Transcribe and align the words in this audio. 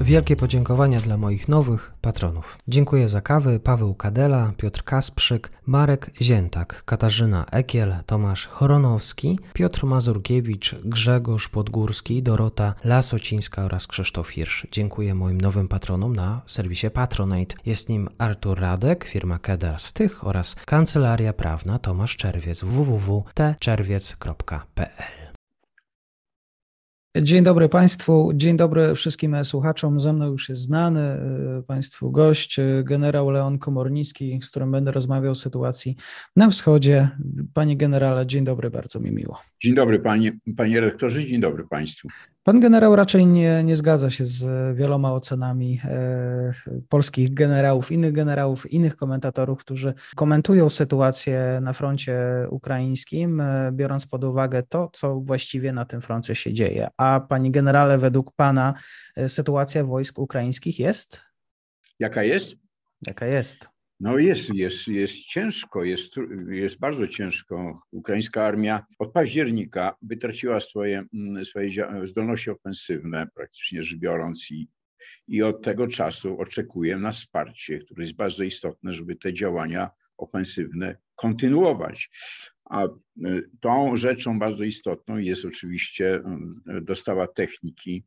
Wielkie 0.00 0.36
podziękowania 0.36 0.98
dla 0.98 1.16
moich 1.16 1.48
nowych 1.48 1.94
patronów. 2.00 2.58
Dziękuję 2.68 3.08
za 3.08 3.20
kawy 3.20 3.60
Paweł 3.60 3.94
Kadela, 3.94 4.52
Piotr 4.56 4.84
Kasprzyk, 4.84 5.50
Marek 5.66 6.10
Ziętak, 6.22 6.82
Katarzyna 6.84 7.46
Ekiel, 7.50 7.94
Tomasz 8.06 8.46
Choronowski, 8.46 9.38
Piotr 9.52 9.84
Mazurkiewicz, 9.84 10.74
Grzegorz 10.84 11.48
Podgórski, 11.48 12.22
Dorota 12.22 12.74
Lasocińska 12.84 13.64
oraz 13.64 13.86
Krzysztof 13.86 14.28
Hirsch. 14.28 14.66
Dziękuję 14.72 15.14
moim 15.14 15.40
nowym 15.40 15.68
patronom 15.68 16.16
na 16.16 16.42
serwisie 16.46 16.90
Patronate. 16.90 17.56
Jest 17.66 17.88
nim 17.88 18.08
Artur 18.18 18.60
Radek, 18.60 19.04
firma 19.04 19.38
Kedar 19.38 19.80
Stych 19.80 20.26
oraz 20.26 20.54
Kancelaria 20.54 21.32
Prawna 21.32 21.78
Tomasz 21.78 22.16
Czerwiec 22.16 22.64
www.tczerwiec.pl 22.64 25.25
Dzień 27.22 27.44
dobry 27.44 27.68
Państwu, 27.68 28.32
dzień 28.34 28.56
dobry 28.56 28.94
wszystkim 28.94 29.44
słuchaczom. 29.44 30.00
Ze 30.00 30.12
mną 30.12 30.26
już 30.26 30.48
jest 30.48 30.62
znany 30.62 31.00
e, 31.00 31.62
Państwu 31.66 32.10
gość, 32.10 32.58
e, 32.58 32.82
generał 32.84 33.30
Leon 33.30 33.58
Komornicki, 33.58 34.40
z 34.42 34.50
którym 34.50 34.72
będę 34.72 34.92
rozmawiał 34.92 35.32
o 35.32 35.34
sytuacji 35.34 35.96
na 36.36 36.50
wschodzie. 36.50 37.08
Panie 37.54 37.76
generale, 37.76 38.26
dzień 38.26 38.44
dobry, 38.44 38.70
bardzo 38.70 39.00
mi 39.00 39.10
miło. 39.10 39.40
Dzień 39.62 39.74
dobry 39.74 39.98
panie, 39.98 40.32
panie 40.56 40.80
rektorze, 40.80 41.24
dzień 41.24 41.40
dobry 41.40 41.64
Państwu. 41.64 42.08
Pan 42.46 42.60
generał 42.60 42.96
raczej 42.96 43.26
nie, 43.26 43.64
nie 43.64 43.76
zgadza 43.76 44.10
się 44.10 44.24
z 44.24 44.76
wieloma 44.76 45.12
ocenami 45.12 45.80
e, 45.84 46.52
polskich 46.88 47.34
generałów, 47.34 47.92
innych 47.92 48.12
generałów, 48.12 48.72
innych 48.72 48.96
komentatorów, 48.96 49.58
którzy 49.58 49.94
komentują 50.16 50.68
sytuację 50.68 51.58
na 51.62 51.72
froncie 51.72 52.18
ukraińskim, 52.50 53.40
e, 53.40 53.70
biorąc 53.72 54.06
pod 54.06 54.24
uwagę 54.24 54.62
to, 54.62 54.90
co 54.92 55.20
właściwie 55.20 55.72
na 55.72 55.84
tym 55.84 56.00
froncie 56.00 56.34
się 56.34 56.52
dzieje. 56.52 56.88
A 56.96 57.20
pani 57.28 57.50
generale, 57.50 57.98
według 57.98 58.32
pana 58.32 58.74
e, 59.16 59.28
sytuacja 59.28 59.84
wojsk 59.84 60.18
ukraińskich 60.18 60.78
jest? 60.78 61.20
Jaka 61.98 62.22
jest? 62.22 62.56
Jaka 63.06 63.26
jest? 63.26 63.75
No 64.00 64.18
jest, 64.18 64.54
jest, 64.54 64.88
jest 64.88 65.16
ciężko, 65.16 65.84
jest, 65.84 66.14
jest 66.48 66.78
bardzo 66.78 67.08
ciężko. 67.08 67.82
Ukraińska 67.92 68.44
armia 68.44 68.86
od 68.98 69.12
października 69.12 69.96
wytraciła 70.02 70.60
swoje, 70.60 71.04
mm, 71.14 71.44
swoje 71.44 71.70
zdolności 72.04 72.50
ofensywne, 72.50 73.26
praktycznie 73.34 73.82
rzecz 73.82 73.98
biorąc, 73.98 74.50
i, 74.50 74.68
i 75.28 75.42
od 75.42 75.62
tego 75.62 75.86
czasu 75.86 76.40
oczekuję 76.40 76.98
na 76.98 77.12
wsparcie, 77.12 77.78
które 77.78 78.02
jest 78.02 78.16
bardzo 78.16 78.44
istotne, 78.44 78.92
żeby 78.92 79.16
te 79.16 79.32
działania 79.32 79.90
ofensywne 80.16 80.96
kontynuować. 81.14 82.10
A 82.64 82.84
y, 82.84 83.50
tą 83.60 83.96
rzeczą 83.96 84.38
bardzo 84.38 84.64
istotną 84.64 85.16
jest 85.16 85.44
oczywiście 85.44 86.14
mm, 86.14 86.62
dostawa 86.82 87.26
techniki 87.26 88.04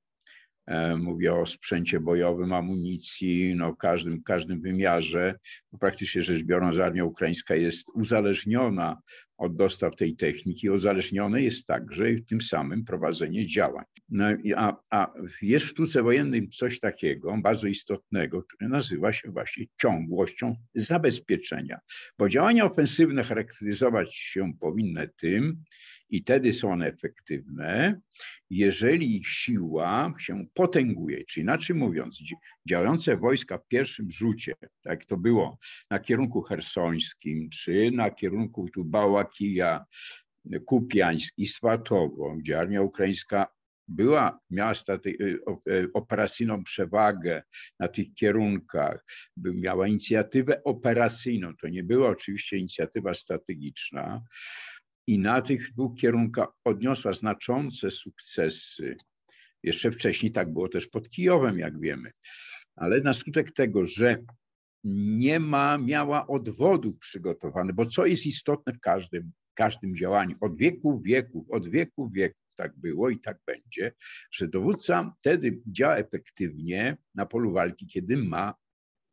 mówię 0.98 1.34
o 1.34 1.46
sprzęcie 1.46 2.00
bojowym, 2.00 2.54
amunicji, 2.54 3.56
no 3.56 3.76
każdym, 3.76 4.24
każdym 4.24 4.62
wymiarze. 4.62 5.36
Praktycznie 5.80 6.24
rzecz 6.24 6.44
biorąc, 6.44 6.80
armia 6.80 7.06
ukraińska 7.06 7.56
jest 7.56 7.90
uzależniona 7.94 8.98
od 9.40 9.56
dostaw 9.56 9.96
tej 9.96 10.16
techniki, 10.16 10.70
uzależnione 10.70 11.42
jest 11.42 11.68
także 11.68 12.06
tym 12.28 12.42
samym 12.42 12.86
prowadzenie 12.86 13.48
działań. 13.48 13.86
No, 14.10 14.26
a, 14.56 14.76
a 14.90 15.14
jest 15.42 15.66
w 15.66 15.70
sztuce 15.70 16.04
wojennej 16.04 16.50
coś 16.50 16.80
takiego 16.80 17.38
bardzo 17.42 17.68
istotnego, 17.68 18.44
które 18.44 18.70
nazywa 18.70 19.14
się 19.14 19.32
właśnie 19.32 19.66
ciągłością 19.82 20.56
zabezpieczenia, 20.74 21.80
bo 22.18 22.30
działania 22.30 22.66
ofensywne 22.66 23.24
charakteryzować 23.24 24.16
się 24.16 24.54
powinny 24.60 25.10
tym, 25.18 25.64
i 26.10 26.22
wtedy 26.22 26.54
są 26.54 26.72
one 26.72 26.88
efektywne, 26.88 28.02
jeżeli 28.50 29.24
siła 29.24 30.14
się 30.20 30.46
potęguje. 30.54 31.26
Czy 31.26 31.42
inaczej 31.42 31.76
mówiąc, 31.76 32.20
działające 32.70 33.18
wojska 33.18 33.58
w 33.58 33.68
pierwszym 33.68 34.12
rzucie, 34.12 34.54
tak 34.84 35.06
to 35.06 35.18
było 35.18 35.58
na 35.92 36.00
kierunku 36.00 36.42
hersońskim, 36.42 37.50
czy 37.50 37.92
na 37.92 38.12
kierunku 38.12 38.70
tu 38.74 38.86
Bałakija, 38.86 39.86
Kupiańsk 40.66 41.34
i 41.38 41.46
Swatowo, 41.46 42.36
gdzie 42.36 42.60
armia 42.60 42.82
ukraińska 42.82 43.48
była, 43.88 44.40
miała 44.50 44.72
y, 45.06 45.40
y, 45.70 45.90
operacyjną 45.94 46.64
przewagę 46.64 47.44
na 47.80 47.88
tych 47.88 48.14
kierunkach, 48.14 49.06
miała 49.38 49.88
inicjatywę 49.88 50.64
operacyjną, 50.64 51.56
to 51.56 51.68
nie 51.68 51.84
była 51.84 52.10
oczywiście 52.10 52.58
inicjatywa 52.58 53.14
strategiczna, 53.14 54.22
i 55.08 55.20
na 55.20 55.42
tych 55.42 55.74
dwóch 55.74 55.98
kierunkach 55.98 56.50
odniosła 56.64 57.14
znaczące 57.14 57.92
sukcesy. 57.92 58.98
Jeszcze 59.64 59.92
wcześniej 59.92 60.32
tak 60.32 60.54
było 60.54 60.70
też 60.70 60.88
pod 60.88 61.10
Kijowem, 61.10 61.60
jak 61.60 61.80
wiemy. 61.80 62.12
Ale 62.80 63.02
na 63.02 63.14
skutek 63.14 63.52
tego, 63.54 63.88
że 63.88 64.24
nie 64.84 65.40
ma, 65.40 65.78
miała 65.78 66.28
odwodów 66.28 66.98
przygotowanych, 66.98 67.76
bo 67.76 67.86
co 67.86 68.06
jest 68.06 68.26
istotne 68.26 68.74
w 68.74 68.80
każdym, 68.80 69.32
każdym 69.54 69.96
działaniu, 69.96 70.36
od 70.42 70.58
wieku 70.58 71.02
wieków, 71.02 71.52
od 71.52 71.70
wieku 71.70 72.10
wieków 72.10 72.42
tak 72.56 72.78
było 72.78 73.10
i 73.10 73.20
tak 73.20 73.38
będzie, 73.46 73.94
że 74.32 74.48
dowódca 74.48 75.14
wtedy 75.20 75.62
działa 75.68 75.98
efektywnie 75.98 76.98
na 77.16 77.26
polu 77.26 77.52
walki, 77.52 77.88
kiedy 77.88 78.18
ma 78.18 78.54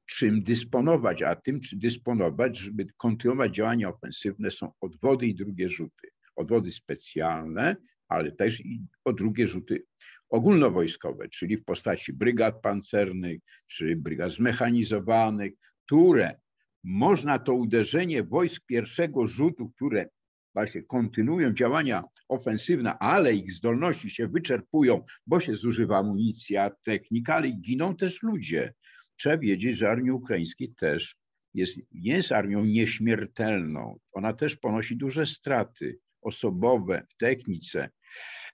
czym 0.07 0.43
dysponować, 0.43 1.23
a 1.23 1.37
tym, 1.37 1.61
czy 1.61 1.77
dysponować, 1.77 2.59
żeby 2.59 2.87
kontynuować 2.97 3.55
działania 3.55 3.89
ofensywne, 3.89 4.51
są 4.51 4.73
odwody 4.81 5.27
i 5.27 5.35
drugie 5.35 5.69
rzuty. 5.69 6.09
Odwody 6.37 6.73
specjalne, 6.73 7.77
ale 8.09 8.33
też 8.33 8.61
i 8.61 8.87
o 9.05 9.13
drugie 9.13 9.47
rzuty 9.47 9.85
ogólnowojskowe, 10.31 11.29
czyli 11.29 11.57
w 11.57 11.65
postaci 11.65 12.13
brygad 12.13 12.61
pancernych 12.61 13.41
czy 13.67 13.97
brygad 13.97 14.33
zmechanizowanych, 14.33 15.53
które 15.87 16.41
można 16.85 17.39
to 17.39 17.55
uderzenie 17.55 18.23
wojsk 18.23 18.63
pierwszego 18.67 19.27
rzutu, 19.27 19.71
które 19.71 20.09
właśnie 20.55 20.83
kontynuują 20.83 21.53
działania 21.53 22.05
ofensywne, 22.29 22.99
ale 22.99 23.35
ich 23.35 23.53
zdolności 23.53 24.11
się 24.11 24.29
wyczerpują, 24.29 25.05
bo 25.27 25.41
się 25.41 25.57
zużywa 25.57 25.99
amunicja, 25.99 26.71
technika, 26.85 27.35
ale 27.35 27.51
giną 27.51 27.97
też 27.97 28.23
ludzie. 28.23 28.75
Trzeba 29.17 29.39
wiedzieć, 29.39 29.77
że 29.77 29.91
armia 29.91 30.13
ukraińska 30.13 30.65
też 30.77 31.17
jest, 31.55 31.81
jest 31.93 32.33
armią 32.33 32.65
nieśmiertelną. 32.65 33.99
Ona 34.13 34.33
też 34.33 34.57
ponosi 34.57 34.97
duże 34.97 35.27
straty 35.27 35.99
osobowe 36.23 37.07
w 37.11 37.17
technice 37.17 37.91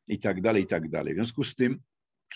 i 0.09 0.21
tak 0.21 0.41
dalej, 0.41 0.63
i 0.63 0.67
tak 0.67 0.89
dalej. 0.89 1.15
W 1.15 1.17
związku 1.17 1.43
z 1.43 1.55
tym, 1.55 1.81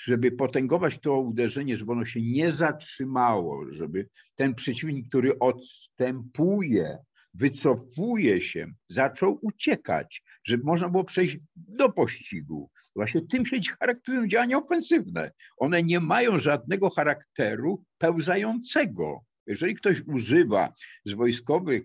żeby 0.04 0.32
potęgować 0.32 0.98
to 0.98 1.20
uderzenie, 1.20 1.76
żeby 1.76 1.92
ono 1.92 2.04
się 2.04 2.22
nie 2.22 2.50
zatrzymało, 2.50 3.72
żeby 3.72 4.08
ten 4.34 4.54
przeciwnik, 4.54 5.08
który 5.08 5.38
odstępuje, 5.38 6.98
wycofuje 7.34 8.40
się, 8.40 8.66
zaczął 8.88 9.38
uciekać, 9.42 10.22
żeby 10.44 10.64
można 10.64 10.88
było 10.88 11.04
przejść 11.04 11.38
do 11.56 11.92
pościgu, 11.92 12.70
Właśnie 12.96 13.20
tym 13.20 13.46
się 13.46 13.60
charakteryzują 13.80 14.28
działania 14.28 14.58
ofensywne. 14.58 15.30
One 15.56 15.82
nie 15.82 16.00
mają 16.00 16.38
żadnego 16.38 16.90
charakteru 16.90 17.84
pełzającego. 17.98 19.20
Jeżeli 19.46 19.74
ktoś 19.74 20.02
używa 20.06 20.74
z 21.04 21.12
wojskowych 21.12 21.82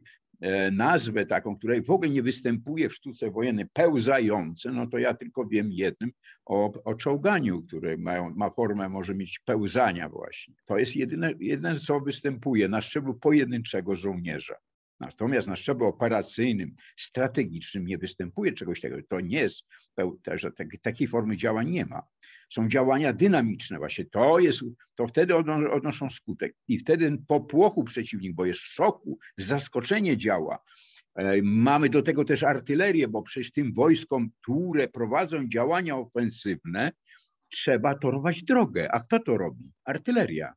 nazwę 0.72 1.26
taką, 1.26 1.56
której 1.56 1.84
w 1.84 1.90
ogóle 1.90 2.10
nie 2.10 2.24
występuje 2.24 2.90
w 2.90 2.94
sztuce 2.94 3.32
wojennej, 3.32 3.66
pełzające, 3.74 4.72
no 4.72 4.88
to 4.88 4.98
ja 4.98 5.14
tylko 5.14 5.46
wiem 5.46 5.72
jednym 5.72 6.12
o, 6.46 6.72
o 6.84 6.96
czołganiu, 6.96 7.64
które 7.64 7.98
mają, 7.98 8.34
ma 8.36 8.50
formę, 8.50 8.90
może 8.90 9.16
mieć 9.16 9.40
pełzania 9.40 10.10
właśnie. 10.10 10.54
To 10.66 10.78
jest 10.78 10.96
jedyne, 10.96 11.34
jedyne, 11.40 11.80
co 11.80 12.00
występuje 12.00 12.68
na 12.68 12.82
szczeblu 12.82 13.14
pojedynczego 13.14 13.96
żołnierza. 13.96 14.56
Natomiast 15.02 15.48
na 15.48 15.56
szczeblu 15.56 15.86
operacyjnym, 15.88 16.76
strategicznym 16.96 17.86
nie 17.86 17.98
występuje 17.98 18.54
czegoś 18.54 18.82
takiego. 18.82 19.02
To 19.10 19.20
nie 19.20 19.40
jest, 19.40 19.64
że 20.34 20.52
takiej 20.82 21.08
formy 21.08 21.38
działań 21.38 21.70
nie 21.70 21.86
ma. 21.86 22.02
Są 22.50 22.68
działania 22.68 23.14
dynamiczne 23.14 23.78
właśnie. 23.78 24.06
To 24.06 24.40
jest, 24.40 24.60
to 24.96 25.08
wtedy 25.08 25.36
odnoszą 25.72 26.10
skutek. 26.10 26.56
I 26.68 26.80
wtedy 26.80 27.18
po 27.28 27.42
płochu 27.42 27.84
przeciwnik, 27.84 28.36
bo 28.36 28.46
jest 28.46 28.60
szoku, 28.60 29.20
zaskoczenie 29.38 30.18
działa. 30.18 30.64
E, 31.16 31.42
mamy 31.44 31.90
do 31.90 32.02
tego 32.02 32.26
też 32.26 32.44
artylerię, 32.44 33.08
bo 33.08 33.22
przecież 33.22 33.52
tym 33.52 33.74
wojskom, 33.74 34.30
które 34.42 34.88
prowadzą 34.88 35.48
działania 35.48 35.98
ofensywne, 35.98 36.92
trzeba 37.50 37.96
torować 37.96 38.44
drogę. 38.44 38.92
A 38.92 39.00
kto 39.00 39.20
to 39.20 39.38
robi? 39.38 39.72
Artyleria. 39.86 40.54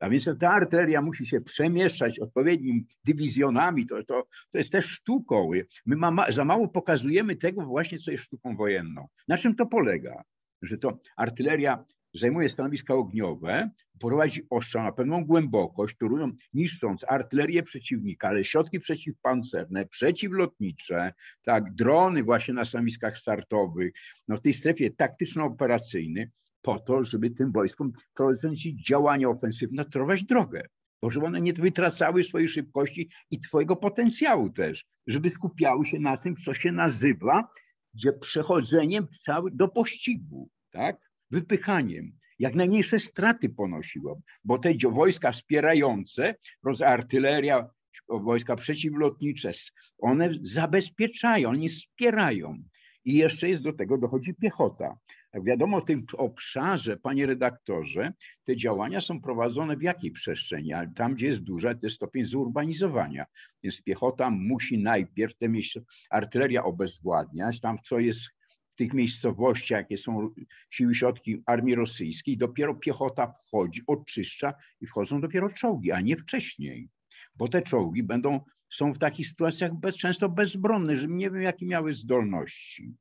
A 0.00 0.10
więc 0.10 0.30
ta 0.40 0.50
arteria 0.50 1.02
musi 1.02 1.26
się 1.26 1.40
przemieszczać 1.40 2.18
odpowiednimi 2.18 2.86
dywizjonami, 3.04 3.86
to, 3.86 4.04
to, 4.04 4.26
to 4.50 4.58
jest 4.58 4.70
też 4.70 4.86
sztuką. 4.86 5.50
My 5.86 5.96
ma, 5.96 6.30
za 6.30 6.44
mało 6.44 6.68
pokazujemy 6.68 7.36
tego 7.36 7.66
właśnie, 7.66 7.98
co 7.98 8.10
jest 8.10 8.24
sztuką 8.24 8.56
wojenną. 8.56 9.06
Na 9.28 9.38
czym 9.38 9.54
to 9.54 9.66
polega? 9.66 10.22
Że 10.62 10.78
to 10.78 10.98
artyleria 11.16 11.84
zajmuje 12.14 12.48
stanowiska 12.48 12.94
ogniowe, 12.94 13.70
prowadzi 14.00 14.42
ostrzał 14.50 14.82
na 14.82 14.92
pewną 14.92 15.24
głębokość, 15.24 15.96
torują 15.96 16.32
niszcząc 16.54 17.04
artylerię 17.08 17.62
przeciwnika, 17.62 18.28
ale 18.28 18.44
środki 18.44 18.80
przeciwpancerne, 18.80 19.86
przeciwlotnicze, 19.86 21.12
tak, 21.42 21.74
drony 21.74 22.22
właśnie 22.22 22.54
na 22.54 22.64
stanowiskach 22.64 23.18
startowych, 23.18 23.92
no 24.28 24.36
w 24.36 24.40
tej 24.40 24.52
strefie 24.52 24.90
taktyczno-operacyjnej, 24.90 26.26
po 26.62 26.78
to, 26.78 27.02
żeby 27.02 27.30
tym 27.30 27.52
wojskom 27.52 27.92
prowadząc 28.14 28.58
działania 28.88 29.28
ofensywne 29.28 29.84
torować 29.84 30.24
drogę. 30.24 30.62
Bo 31.02 31.10
żeby 31.10 31.26
one 31.26 31.40
nie 31.40 31.52
wytracały 31.52 32.22
swojej 32.22 32.48
szybkości 32.48 33.10
i 33.30 33.40
twojego 33.40 33.76
potencjału 33.76 34.50
też, 34.50 34.84
żeby 35.06 35.30
skupiały 35.30 35.86
się 35.86 35.98
na 35.98 36.16
tym, 36.16 36.36
co 36.36 36.54
się 36.54 36.72
nazywa 36.72 37.48
gdzie 37.94 38.12
przechodzeniem 38.12 39.06
cały 39.24 39.50
do 39.50 39.68
pościgu, 39.68 40.50
tak? 40.72 41.10
wypychaniem. 41.30 42.12
Jak 42.38 42.54
najmniejsze 42.54 42.98
straty 42.98 43.48
ponosiło, 43.48 44.20
bo 44.44 44.58
te 44.58 44.74
wojska 44.90 45.32
wspierające, 45.32 46.34
artyleria, 46.86 47.70
wojska 48.08 48.56
przeciwlotnicze, 48.56 49.50
one 49.98 50.30
zabezpieczają, 50.42 51.48
one 51.48 51.68
wspierają. 51.68 52.62
I 53.04 53.14
jeszcze 53.14 53.48
jest 53.48 53.62
do 53.62 53.72
tego 53.72 53.98
dochodzi 53.98 54.34
piechota. 54.34 54.98
Jak 55.34 55.44
wiadomo, 55.44 55.80
w 55.80 55.84
tym 55.84 56.06
obszarze, 56.16 56.96
panie 56.96 57.26
redaktorze, 57.26 58.12
te 58.44 58.56
działania 58.56 59.00
są 59.00 59.20
prowadzone 59.20 59.76
w 59.76 59.82
jakiej 59.82 60.10
przestrzeni? 60.10 60.72
Ale 60.72 60.92
tam, 60.94 61.14
gdzie 61.14 61.26
jest 61.26 61.40
duża, 61.40 61.74
to 61.74 61.86
jest 61.86 61.96
stopień 61.96 62.24
zurbanizowania. 62.24 63.24
Więc 63.62 63.82
piechota 63.82 64.30
musi 64.30 64.78
najpierw 64.78 65.36
te 65.36 65.48
miejsca, 65.48 65.80
artyleria 66.10 66.64
obezwładniać, 66.64 67.60
tam 67.60 67.78
co 67.84 67.98
jest 67.98 68.20
w 68.72 68.74
tych 68.76 68.94
miejscowościach, 68.94 69.78
jakie 69.80 69.96
są 69.96 70.34
siły 70.70 70.94
środki 70.94 71.42
armii 71.46 71.74
rosyjskiej, 71.74 72.36
dopiero 72.36 72.74
piechota 72.74 73.32
wchodzi, 73.32 73.82
oczyszcza 73.86 74.54
i 74.80 74.86
wchodzą 74.86 75.20
dopiero 75.20 75.50
czołgi, 75.50 75.92
a 75.92 76.00
nie 76.00 76.16
wcześniej. 76.16 76.88
Bo 77.34 77.48
te 77.48 77.62
czołgi 77.62 78.02
będą, 78.02 78.40
są 78.68 78.92
w 78.92 78.98
takich 78.98 79.28
sytuacjach 79.28 79.74
bez, 79.74 79.96
często 79.96 80.28
bezbronne, 80.28 80.96
że 80.96 81.06
nie 81.06 81.30
wiem, 81.30 81.42
jakie 81.42 81.66
miały 81.66 81.92
zdolności. 81.92 82.94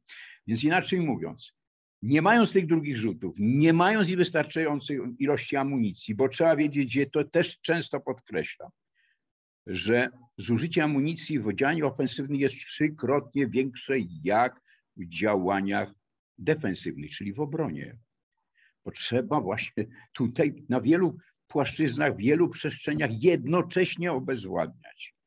Więc 0.48 0.64
inaczej 0.64 1.02
mówiąc, 1.02 1.59
nie 2.02 2.22
mając 2.22 2.54
tych 2.54 2.68
drugich 2.68 2.98
rzutów, 2.98 3.36
nie 3.40 3.74
mając 3.74 4.12
wystarczającej 4.12 5.00
ilości 5.20 5.56
amunicji, 5.56 6.16
bo 6.16 6.30
trzeba 6.30 6.56
wiedzieć, 6.56 6.86
gdzie 6.86 7.06
to 7.06 7.24
też 7.24 7.60
często 7.62 8.00
podkreślam, 8.00 8.70
że 9.68 10.10
zużycie 10.38 10.84
amunicji 10.84 11.40
w 11.40 11.54
działaniu 11.54 11.88
ofensywnym 11.88 12.40
jest 12.40 12.56
trzykrotnie 12.56 13.48
większe 13.48 13.96
jak 14.24 14.62
w 14.98 15.06
działaniach 15.06 15.94
defensywnych, 16.38 17.12
czyli 17.12 17.34
w 17.34 17.40
obronie. 17.40 17.98
Potrzeba 18.84 19.42
właśnie 19.42 19.86
tutaj 20.14 20.66
na 20.70 20.82
wielu 20.82 21.18
płaszczyznach, 21.48 22.18
wielu 22.18 22.50
przestrzeniach 22.50 23.24
jednocześnie 23.24 24.12
obezwładniać. 24.12 25.19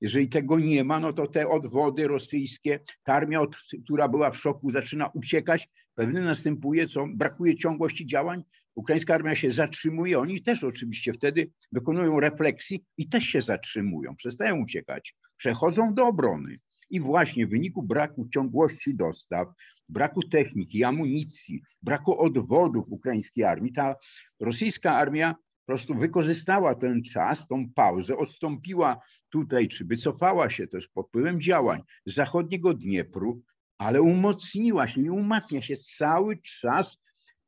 Jeżeli 0.00 0.28
tego 0.28 0.58
nie 0.58 0.84
ma, 0.84 1.00
no 1.00 1.12
to 1.12 1.26
te 1.26 1.48
odwody 1.48 2.08
rosyjskie, 2.08 2.80
ta 3.04 3.14
armia, 3.14 3.40
która 3.84 4.08
była 4.08 4.30
w 4.30 4.36
szoku, 4.36 4.70
zaczyna 4.70 5.06
uciekać, 5.06 5.68
pewnie 5.94 6.20
następuje, 6.20 6.88
co 6.88 7.06
brakuje 7.14 7.56
ciągłości 7.56 8.06
działań. 8.06 8.42
Ukraińska 8.74 9.14
armia 9.14 9.34
się 9.34 9.50
zatrzymuje, 9.50 10.18
oni 10.18 10.42
też 10.42 10.64
oczywiście 10.64 11.12
wtedy 11.12 11.50
wykonują 11.72 12.20
refleksji 12.20 12.84
i 12.96 13.08
też 13.08 13.24
się 13.24 13.40
zatrzymują, 13.40 14.16
przestają 14.16 14.62
uciekać, 14.62 15.14
przechodzą 15.36 15.94
do 15.94 16.06
obrony. 16.06 16.58
I 16.90 17.00
właśnie 17.00 17.46
w 17.46 17.50
wyniku 17.50 17.82
braku 17.82 18.28
ciągłości 18.28 18.94
dostaw, 18.94 19.48
braku 19.88 20.22
techniki, 20.22 20.84
amunicji, 20.84 21.62
braku 21.82 22.20
odwodów 22.20 22.86
ukraińskiej 22.90 23.44
armii, 23.44 23.72
ta 23.72 23.96
rosyjska 24.40 24.96
armia 24.96 25.34
prostu 25.68 25.94
wykorzystała 25.94 26.74
ten 26.74 27.02
czas, 27.02 27.46
tą 27.46 27.70
pauzę, 27.74 28.16
odstąpiła 28.16 29.00
tutaj, 29.28 29.68
czy 29.68 29.84
wycofała 29.84 30.50
się 30.50 30.66
też 30.66 30.88
pod 30.88 31.08
wpływem 31.08 31.40
działań 31.40 31.82
z 32.06 32.14
zachodniego 32.14 32.74
Dniepru, 32.74 33.42
ale 33.78 34.02
umocniła 34.02 34.86
się 34.86 35.00
i 35.00 35.10
umacnia 35.10 35.62
się 35.62 35.76
cały 35.76 36.38
czas 36.42 36.98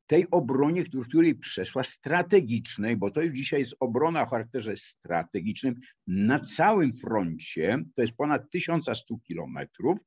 tej 0.07 0.27
obronie, 0.31 0.83
której 1.09 1.35
przeszła, 1.35 1.83
strategicznej, 1.83 2.97
bo 2.97 3.11
to 3.11 3.21
już 3.21 3.33
dzisiaj 3.33 3.59
jest 3.59 3.75
obrona 3.79 4.21
o 4.21 4.25
charakterze 4.25 4.77
strategicznym 4.77 5.75
na 6.07 6.39
całym 6.39 6.93
froncie, 6.95 7.83
to 7.95 8.01
jest 8.01 8.13
ponad 8.13 8.51
1100 8.51 9.17
kilometrów, 9.17 9.97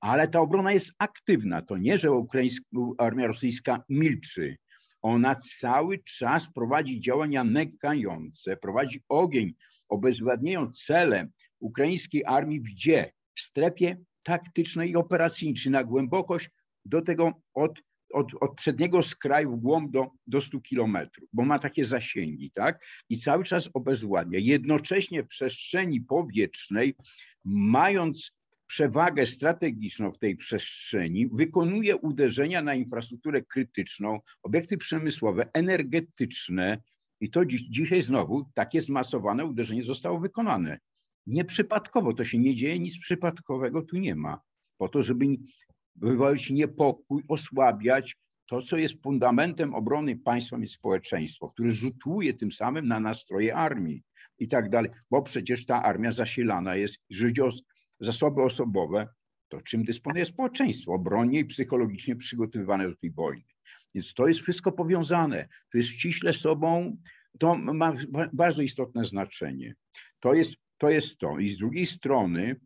ale 0.00 0.28
ta 0.28 0.40
obrona 0.40 0.72
jest 0.72 0.92
aktywna. 0.98 1.62
To 1.62 1.76
nie, 1.76 1.98
że 1.98 2.12
ukraińska 2.12 2.66
armia 2.98 3.26
rosyjska 3.26 3.84
milczy. 3.88 4.56
Ona 5.06 5.34
cały 5.34 5.98
czas 5.98 6.52
prowadzi 6.52 7.00
działania 7.00 7.44
nękające, 7.44 8.56
prowadzi 8.56 9.02
ogień, 9.08 9.54
obezwładniając 9.88 10.84
cele 10.84 11.28
ukraińskiej 11.60 12.24
armii 12.24 12.60
gdzie? 12.60 13.12
W 13.34 13.40
strefie 13.40 13.96
taktycznej 14.22 14.90
i 14.90 14.96
operacyjnej, 14.96 15.54
czy 15.54 15.70
na 15.70 15.84
głębokość 15.84 16.50
do 16.84 17.02
tego 17.02 17.32
od, 17.54 17.80
od, 18.12 18.34
od 18.40 18.54
przedniego 18.54 19.02
skraju 19.02 19.56
w 19.56 19.60
głąb 19.60 19.90
do, 19.90 20.10
do 20.26 20.40
100 20.40 20.60
kilometrów, 20.60 21.28
bo 21.32 21.44
ma 21.44 21.58
takie 21.58 21.84
zasięgi, 21.84 22.50
tak? 22.50 22.84
I 23.08 23.18
cały 23.18 23.44
czas 23.44 23.70
obezwładnia. 23.74 24.38
Jednocześnie 24.38 25.22
w 25.22 25.26
przestrzeni 25.28 26.00
powietrznej, 26.00 26.94
mając 27.44 28.35
przewagę 28.66 29.26
strategiczną 29.26 30.12
w 30.12 30.18
tej 30.18 30.36
przestrzeni, 30.36 31.28
wykonuje 31.32 31.96
uderzenia 31.96 32.62
na 32.62 32.74
infrastrukturę 32.74 33.42
krytyczną, 33.42 34.20
obiekty 34.42 34.78
przemysłowe, 34.78 35.48
energetyczne. 35.52 36.82
I 37.20 37.30
to 37.30 37.44
dziś, 37.44 37.62
dzisiaj 37.62 38.02
znowu 38.02 38.44
takie 38.54 38.80
zmasowane 38.80 39.44
uderzenie 39.44 39.82
zostało 39.82 40.20
wykonane. 40.20 40.78
Nieprzypadkowo 41.26 42.12
to 42.12 42.24
się 42.24 42.38
nie 42.38 42.54
dzieje, 42.54 42.78
nic 42.78 42.98
przypadkowego 42.98 43.82
tu 43.82 43.96
nie 43.96 44.14
ma. 44.14 44.40
Po 44.78 44.88
to, 44.88 45.02
żeby 45.02 45.26
wywołać 45.96 46.50
niepokój, 46.50 47.22
osłabiać 47.28 48.16
to, 48.46 48.62
co 48.62 48.76
jest 48.76 49.02
fundamentem 49.02 49.74
obrony 49.74 50.16
państwa 50.16 50.58
i 50.58 50.66
społeczeństwa, 50.66 51.46
które 51.52 51.70
rzutuje 51.70 52.34
tym 52.34 52.52
samym 52.52 52.86
na 52.86 53.00
nastroje 53.00 53.54
armii 53.54 54.02
i 54.38 54.48
tak 54.48 54.70
dalej, 54.70 54.90
bo 55.10 55.22
przecież 55.22 55.66
ta 55.66 55.82
armia 55.82 56.10
zasilana 56.10 56.76
jest, 56.76 56.98
jeżeli 57.10 57.32
zasoby 58.00 58.42
osobowe, 58.42 59.08
to 59.48 59.60
czym 59.62 59.84
dysponuje 59.84 60.24
społeczeństwo, 60.24 60.92
obronnie 60.92 61.38
i 61.38 61.44
psychologicznie 61.44 62.16
przygotowywane 62.16 62.88
do 62.88 62.96
tej 62.96 63.10
wojny. 63.10 63.44
Więc 63.94 64.14
to 64.14 64.28
jest 64.28 64.40
wszystko 64.40 64.72
powiązane, 64.72 65.48
to 65.72 65.78
jest 65.78 65.88
ściśle 65.88 66.32
sobą, 66.32 66.96
to 67.38 67.54
ma 67.54 67.94
bardzo 68.32 68.62
istotne 68.62 69.04
znaczenie. 69.04 69.74
To 70.20 70.34
jest 70.34 70.56
to. 70.78 70.90
Jest 70.90 71.18
to. 71.18 71.38
I 71.38 71.48
z 71.48 71.58
drugiej 71.58 71.86
strony 71.86 72.60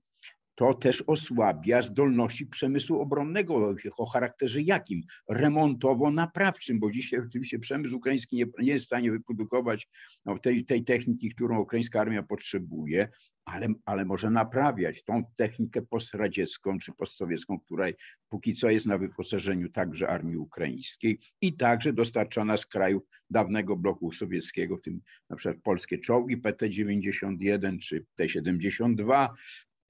to 0.61 0.75
też 0.75 1.03
osłabia 1.07 1.83
zdolności 1.83 2.47
przemysłu 2.47 3.01
obronnego 3.01 3.75
o 3.99 4.07
charakterze 4.07 4.63
jakim? 4.63 5.03
Remontowo-naprawczym, 5.31 6.79
bo 6.79 6.91
dzisiaj 6.91 7.21
oczywiście 7.21 7.59
przemysł 7.59 7.97
ukraiński 7.97 8.37
nie, 8.37 8.47
nie 8.59 8.73
jest 8.73 8.85
w 8.85 8.87
stanie 8.87 9.11
wyprodukować 9.11 9.89
no, 10.25 10.39
tej, 10.39 10.65
tej 10.65 10.85
techniki, 10.85 11.31
którą 11.31 11.61
ukraińska 11.61 12.01
armia 12.01 12.23
potrzebuje, 12.23 13.09
ale, 13.45 13.69
ale 13.85 14.05
może 14.05 14.31
naprawiać 14.31 15.05
tą 15.05 15.25
technikę 15.37 15.83
postradziecką 15.83 16.79
czy 16.79 16.93
postsowiecką, 16.93 17.61
która 17.61 17.87
póki 18.29 18.55
co 18.55 18.71
jest 18.71 18.87
na 18.87 18.99
wyposażeniu 18.99 19.69
także 19.69 20.09
armii 20.09 20.37
ukraińskiej 20.37 21.21
i 21.41 21.57
także 21.57 21.93
dostarczana 21.93 22.57
z 22.57 22.67
krajów 22.67 23.03
dawnego 23.31 23.77
bloku 23.77 24.13
sowieckiego, 24.13 24.77
w 24.77 24.83
tym 24.83 25.01
na 25.31 25.37
przykład 25.37 25.63
polskie 25.63 25.99
czołgi 25.99 26.39
PT-91 26.43 27.79
czy 27.79 28.07
T-72 28.15 29.29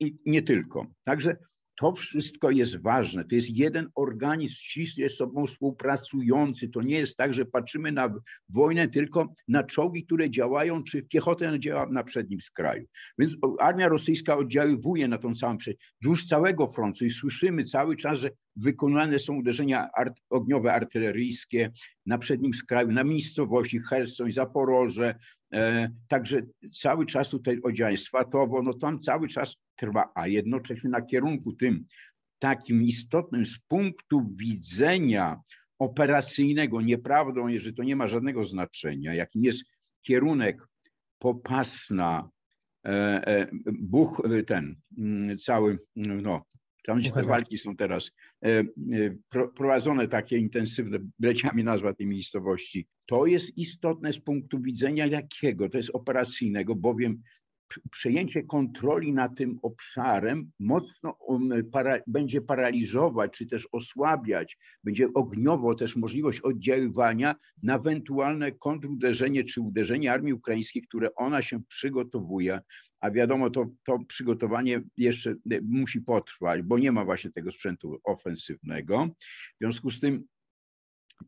i 0.01 0.19
nie 0.27 0.43
tylko. 0.43 0.87
Także 1.05 1.37
to 1.81 1.93
wszystko 1.93 2.51
jest 2.51 2.83
ważne. 2.83 3.25
To 3.25 3.35
jest 3.35 3.51
jeden 3.51 3.89
organizm 3.95 4.55
ściśle 4.55 5.11
z 5.11 5.17
sobą 5.17 5.47
współpracujący. 5.47 6.69
To 6.69 6.83
nie 6.83 6.99
jest 6.99 7.17
tak, 7.17 7.35
że 7.35 7.45
patrzymy 7.45 7.93
na 7.93 8.15
wojnę 8.49 8.89
tylko 8.89 9.35
na 9.49 9.65
czołgi, 9.65 10.05
które 10.07 10.31
działają, 10.31 10.85
czy 10.85 11.03
piechotę 11.03 11.61
działa 11.61 11.87
na 11.87 12.05
przednim 12.05 12.41
skraju. 12.41 12.87
Więc 13.19 13.37
armia 13.61 13.89
rosyjska 13.89 14.37
oddziaływuje 14.37 15.09
na 15.09 15.19
tą 15.19 15.35
całą 15.35 15.57
wzdłuż 16.01 16.25
całego 16.25 16.69
frontu 16.69 17.05
i 17.05 17.11
słyszymy 17.11 17.65
cały 17.65 17.97
czas, 17.97 18.19
że 18.19 18.31
wykonane 18.61 19.19
są 19.19 19.37
uderzenia 19.37 19.91
art 19.93 20.21
ogniowe 20.31 20.73
artyleryjskie 20.73 21.73
na 22.07 22.19
przednim 22.19 22.55
skraju, 22.55 22.93
na 22.93 23.05
miejscowości 23.05 23.81
Hersoń, 23.81 24.33
Zaporoże, 24.33 25.15
e, 25.53 25.91
także 26.09 26.43
cały 26.73 27.07
czas 27.07 27.29
tutaj 27.29 27.61
oddziaływanie 27.63 27.97
Swatowo, 27.97 28.63
no 28.63 28.75
tam 28.75 28.99
cały 28.99 29.29
czas 29.29 29.57
trwa, 29.77 30.13
a 30.15 30.27
jednocześnie 30.27 30.91
na 30.91 31.03
kierunku 31.03 31.53
tym 31.53 31.85
takim 32.39 32.83
istotnym 32.83 33.47
z 33.47 33.59
punktu 33.59 34.27
widzenia 34.37 35.41
operacyjnego, 35.79 36.81
nieprawdą 36.81 37.47
jest, 37.47 37.65
że 37.65 37.73
to 37.73 37.83
nie 37.83 37.97
ma 37.97 38.09
żadnego 38.09 38.45
znaczenia, 38.45 39.15
jakim 39.15 39.45
jest 39.45 39.65
kierunek 40.03 40.67
Popasna, 41.19 42.31
e, 42.87 42.91
e, 43.27 43.47
Buch, 43.73 44.23
ten 44.47 44.77
mm, 44.99 45.39
cały, 45.39 45.79
no, 45.97 46.45
Tam, 46.87 46.99
gdzie 46.99 47.11
te 47.11 47.23
walki 47.23 47.59
są 47.59 47.77
teraz 47.77 48.11
e, 48.43 48.49
e, 48.49 48.65
prowadzone 49.57 50.09
takie 50.09 50.39
intensywne, 50.39 50.99
leciała 51.21 51.55
mi 51.55 51.65
nazwa 51.65 51.95
tej 51.95 52.07
miejscowości, 52.07 52.87
to 53.07 53.27
jest 53.27 53.59
istotne 53.59 54.13
z 54.13 54.21
punktu 54.21 54.61
widzenia 54.61 55.07
jakiego? 55.07 55.69
To 55.69 55.77
jest 55.77 55.91
operacyjnego, 55.91 56.75
bowiem 56.75 57.23
przejęcie 57.91 58.43
kontroli 58.43 59.13
nad 59.13 59.37
tym 59.37 59.59
obszarem 59.63 60.51
mocno 60.59 61.11
um, 61.11 61.71
para, 61.73 61.99
będzie 62.07 62.41
paraliżować, 62.41 63.33
czy 63.33 63.47
też 63.47 63.69
osłabiać, 63.73 64.59
będzie 64.85 65.09
ogniowo 65.15 65.75
też 65.75 65.97
możliwość 65.97 66.41
oddziaływania 66.41 67.35
na 67.63 67.77
ewentualne 67.77 68.53
kontruderzenie 68.53 69.45
czy 69.45 69.61
uderzenie 69.61 70.13
armii 70.13 70.33
ukraińskiej, 70.33 70.83
które 70.83 71.15
ona 71.15 71.43
się 71.43 71.63
przygotowuje. 71.69 72.61
A 73.01 73.11
wiadomo, 73.11 73.51
to, 73.51 73.67
to 73.85 73.99
przygotowanie 74.09 74.83
jeszcze 74.97 75.35
musi 75.63 76.01
potrwać, 76.01 76.63
bo 76.63 76.79
nie 76.79 76.93
ma 76.93 77.05
właśnie 77.05 77.31
tego 77.31 77.53
sprzętu 77.53 78.01
ofensywnego. 78.05 79.09
W 79.55 79.59
związku 79.59 79.91
z 79.91 80.01
tym 80.01 80.25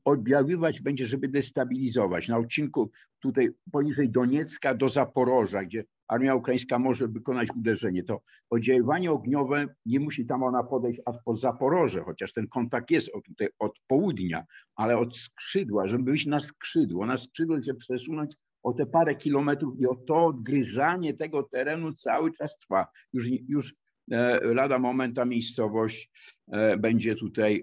oddziaływać 0.05 0.81
będzie, 0.81 1.07
żeby 1.07 1.29
destabilizować. 1.29 2.29
Na 2.29 2.39
odcinku 2.39 2.91
tutaj 3.21 3.49
poniżej 3.73 4.11
Doniecka 4.11 4.75
do 4.75 4.89
Zaporoża, 4.89 5.65
gdzie 5.65 5.85
armia 6.09 6.35
ukraińska 6.35 6.79
może 6.79 7.09
wykonać 7.09 7.49
uderzenie, 7.57 8.05
to 8.05 8.23
oddziaływanie 8.51 9.13
ogniowe 9.13 9.67
nie 9.87 10.01
musi 10.01 10.27
tam 10.27 10.43
ona 10.43 10.63
podejść 10.63 11.01
aż 11.07 11.17
pod 11.25 11.41
Zaporoże, 11.41 12.01
chociaż 12.01 12.33
ten 12.33 12.49
kontakt 12.49 12.91
jest 12.91 13.09
od, 13.15 13.25
tutaj 13.25 13.49
od 13.59 13.79
południa, 13.87 14.45
ale 14.77 14.99
od 14.99 15.17
skrzydła, 15.17 15.89
żeby 15.89 16.05
wyjść 16.05 16.27
na 16.27 16.41
skrzydło, 16.41 17.07
na 17.07 17.17
skrzydło 17.17 17.61
się 17.61 17.75
przesunąć 17.75 18.37
o 18.63 18.73
te 18.73 18.87
parę 18.87 19.15
kilometrów 19.15 19.81
i 19.81 19.87
o 19.87 19.95
to 19.95 20.27
odgryzanie 20.27 21.15
tego 21.15 21.43
terenu 21.43 21.93
cały 21.93 22.33
czas 22.33 22.59
trwa. 22.59 22.87
Już, 23.13 23.27
już 23.49 23.75
lada 24.43 24.79
moment 24.79 25.17
ta 25.17 25.25
miejscowość 25.25 26.11
e, 26.53 26.77
będzie 26.77 27.17
tutaj 27.17 27.63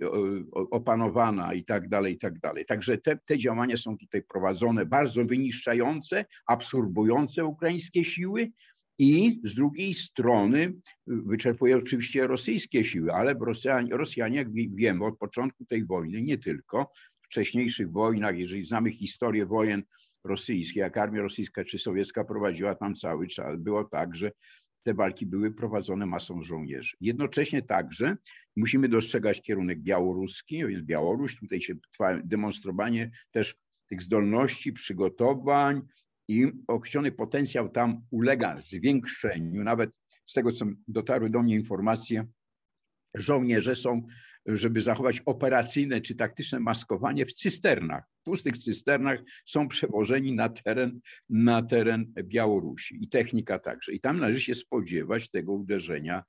opanowana 0.71 1.53
i 1.53 1.65
tak 1.65 1.87
dalej, 1.87 2.13
i 2.13 2.17
tak 2.17 2.39
dalej. 2.39 2.65
Także 2.65 2.97
te, 2.97 3.19
te 3.25 3.37
działania 3.37 3.75
są 3.77 3.97
tutaj 3.97 4.23
prowadzone 4.23 4.85
bardzo 4.85 5.25
wyniszczające, 5.25 6.25
absorbujące 6.47 7.45
ukraińskie 7.45 8.05
siły 8.05 8.51
i 8.99 9.41
z 9.43 9.55
drugiej 9.55 9.93
strony 9.93 10.73
wyczerpuje 11.07 11.77
oczywiście 11.77 12.27
rosyjskie 12.27 12.85
siły, 12.85 13.13
ale 13.13 13.33
Rosjanie, 13.33 13.97
Rosjanie 13.97 14.37
jak 14.37 14.53
wiemy, 14.75 15.05
od 15.05 15.17
początku 15.17 15.65
tej 15.65 15.85
wojny, 15.85 16.21
nie 16.21 16.37
tylko, 16.37 16.91
w 17.21 17.25
wcześniejszych 17.25 17.91
wojnach, 17.91 18.37
jeżeli 18.37 18.65
znamy 18.65 18.91
historię 18.91 19.45
wojen 19.45 19.83
rosyjskich, 20.23 20.75
jak 20.75 20.97
armia 20.97 21.21
rosyjska 21.21 21.63
czy 21.63 21.77
sowiecka 21.77 22.23
prowadziła 22.23 22.75
tam 22.75 22.95
cały 22.95 23.27
czas, 23.27 23.59
było 23.59 23.83
tak, 23.83 24.15
że 24.15 24.31
te 24.83 24.93
walki 24.93 25.25
były 25.25 25.51
prowadzone 25.51 26.05
masą 26.05 26.43
żołnierzy. 26.43 26.97
Jednocześnie 27.01 27.61
także 27.61 28.17
musimy 28.55 28.89
dostrzegać 28.89 29.41
kierunek 29.41 29.79
białoruski, 29.79 30.65
więc 30.67 30.85
Białoruś, 30.85 31.39
tutaj 31.39 31.61
się 31.61 31.75
trwa 31.93 32.19
demonstrowanie 32.23 33.11
też 33.31 33.55
tych 33.89 34.01
zdolności, 34.01 34.73
przygotowań 34.73 35.81
i 36.27 36.51
określony 36.67 37.11
potencjał 37.11 37.69
tam 37.69 38.01
ulega 38.11 38.57
zwiększeniu. 38.57 39.63
Nawet 39.63 39.99
z 40.25 40.33
tego, 40.33 40.51
co 40.51 40.65
dotarły 40.87 41.29
do 41.29 41.41
mnie 41.41 41.55
informacje, 41.55 42.27
żołnierze 43.15 43.75
są 43.75 44.07
żeby 44.57 44.81
zachować 44.81 45.21
operacyjne 45.25 46.01
czy 46.01 46.15
taktyczne 46.15 46.59
maskowanie 46.59 47.25
w 47.25 47.33
cysternach. 47.33 48.03
W 48.21 48.23
pustych 48.23 48.57
cysternach 48.57 49.19
są 49.45 49.67
przewożeni 49.67 50.35
na 50.35 50.49
teren, 50.49 50.99
na 51.29 51.63
teren 51.63 52.13
Białorusi 52.23 53.03
i 53.03 53.09
technika 53.09 53.59
także. 53.59 53.93
I 53.93 53.99
tam 53.99 54.19
należy 54.19 54.41
się 54.41 54.53
spodziewać 54.53 55.29
tego 55.29 55.53
uderzenia, 55.53 56.23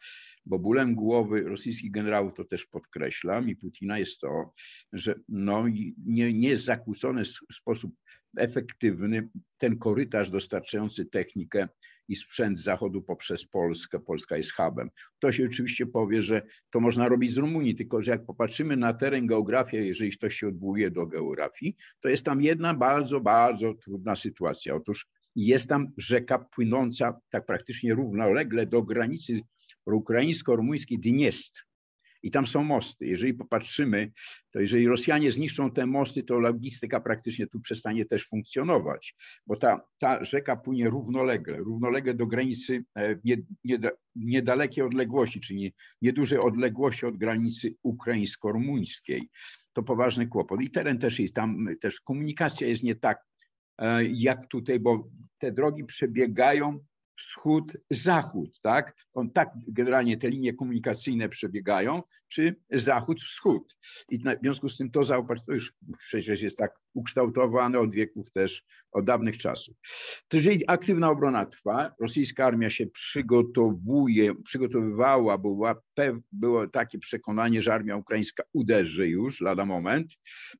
bo 0.46 0.58
bólem 0.58 0.94
głowy 0.94 1.42
rosyjskich 1.42 1.90
generałów 1.90 2.34
to 2.34 2.44
też 2.44 2.66
podkreślam 2.66 3.48
i 3.48 3.56
Putina 3.56 3.98
jest 3.98 4.20
to, 4.20 4.52
że 4.92 5.14
no, 5.28 5.68
nie, 6.06 6.32
nie 6.34 6.48
jest 6.48 6.64
zakłócony 6.64 7.22
w 7.24 7.54
sposób 7.54 7.94
efektywny 8.36 9.28
ten 9.58 9.78
korytarz 9.78 10.30
dostarczający 10.30 11.06
technikę 11.06 11.68
i 12.11 12.17
sprzęt 12.17 12.59
z 12.59 12.62
zachodu 12.62 13.02
poprzez 13.02 13.45
Polskę. 13.45 14.00
Polska 14.00 14.37
jest 14.37 14.52
hubem. 14.52 14.90
To 15.19 15.33
się 15.33 15.45
oczywiście 15.47 15.87
powie, 15.87 16.23
że 16.23 16.43
to 16.71 16.81
można 16.81 17.09
robić 17.09 17.33
z 17.33 17.37
Rumunii, 17.37 17.75
tylko 17.75 18.02
że 18.02 18.11
jak 18.11 18.26
popatrzymy 18.26 18.76
na 18.76 18.95
teren, 18.95 19.26
geografię, 19.26 19.87
jeżeli 19.87 20.11
ktoś 20.11 20.35
się 20.35 20.49
odwołuje 20.49 20.90
do 20.90 21.07
geografii, 21.07 21.76
to 22.00 22.09
jest 22.09 22.25
tam 22.25 22.43
jedna 22.43 22.75
bardzo, 22.75 23.21
bardzo 23.21 23.75
trudna 23.75 24.14
sytuacja. 24.14 24.75
Otóż 24.75 25.07
jest 25.37 25.69
tam 25.69 25.93
rzeka 25.97 26.38
płynąca 26.38 27.21
tak 27.31 27.47
praktycznie 27.47 27.95
równolegle 27.95 28.67
do 28.67 28.83
granicy 28.83 29.40
ukraińsko-rumuńskiej 29.87 30.99
Dniestr. 30.99 31.69
I 32.22 32.30
tam 32.30 32.46
są 32.46 32.64
mosty. 32.64 33.06
Jeżeli 33.06 33.34
popatrzymy, 33.34 34.12
to 34.50 34.60
jeżeli 34.60 34.88
Rosjanie 34.88 35.30
zniszczą 35.30 35.70
te 35.70 35.86
mosty, 35.86 36.22
to 36.22 36.38
logistyka 36.38 37.00
praktycznie 37.00 37.46
tu 37.46 37.60
przestanie 37.60 38.04
też 38.04 38.28
funkcjonować, 38.28 39.14
bo 39.46 39.56
ta, 39.56 39.80
ta 39.98 40.24
rzeka 40.24 40.56
płynie 40.56 40.90
równolegle, 40.90 41.56
równolegle 41.56 42.14
do 42.14 42.26
granicy 42.26 42.84
e, 42.96 43.16
nie, 43.24 43.36
nie, 43.64 43.78
niedalekiej 44.14 44.84
odległości, 44.84 45.40
czyli 45.40 45.74
nieduże 46.02 46.40
odległości 46.40 47.06
od 47.06 47.16
granicy 47.16 47.74
ukraińsko-rumuńskiej. 47.82 49.28
To 49.72 49.82
poważny 49.82 50.26
kłopot. 50.26 50.60
I 50.62 50.70
teren 50.70 50.98
też 50.98 51.18
jest, 51.18 51.34
tam 51.34 51.66
też 51.80 52.00
komunikacja 52.00 52.68
jest 52.68 52.82
nie 52.82 52.94
tak 52.94 53.18
e, 53.78 54.04
jak 54.04 54.46
tutaj, 54.46 54.80
bo 54.80 55.08
te 55.38 55.52
drogi 55.52 55.84
przebiegają 55.84 56.78
wschód, 57.20 57.76
zachód, 57.90 58.60
tak? 58.62 58.94
On 59.14 59.30
tak 59.30 59.50
generalnie 59.68 60.16
te 60.16 60.30
linie 60.30 60.54
komunikacyjne 60.54 61.28
przebiegają, 61.28 62.02
czy 62.28 62.56
zachód, 62.70 63.20
wschód. 63.20 63.76
I 64.10 64.18
w 64.18 64.22
związku 64.42 64.68
z 64.68 64.76
tym 64.76 64.90
to 64.90 65.00
to 65.46 65.52
już 65.52 65.72
przecież 65.98 66.42
jest 66.42 66.58
tak 66.58 66.80
ukształtowane 66.94 67.78
od 67.78 67.94
wieków 67.94 68.30
też, 68.30 68.64
od 68.92 69.04
dawnych 69.04 69.38
czasów. 69.38 69.76
Jeżeli 70.32 70.68
aktywna 70.68 71.10
obrona 71.10 71.46
trwa, 71.46 71.94
rosyjska 72.00 72.46
armia 72.46 72.70
się 72.70 72.86
przygotowuje, 72.86 74.34
przygotowywała, 74.34 75.38
była, 75.38 75.82
było 76.32 76.68
takie 76.68 76.98
przekonanie, 76.98 77.62
że 77.62 77.74
armia 77.74 77.96
ukraińska 77.96 78.42
uderzy 78.52 79.08
już 79.08 79.40
lada 79.40 79.64
moment, 79.64 80.12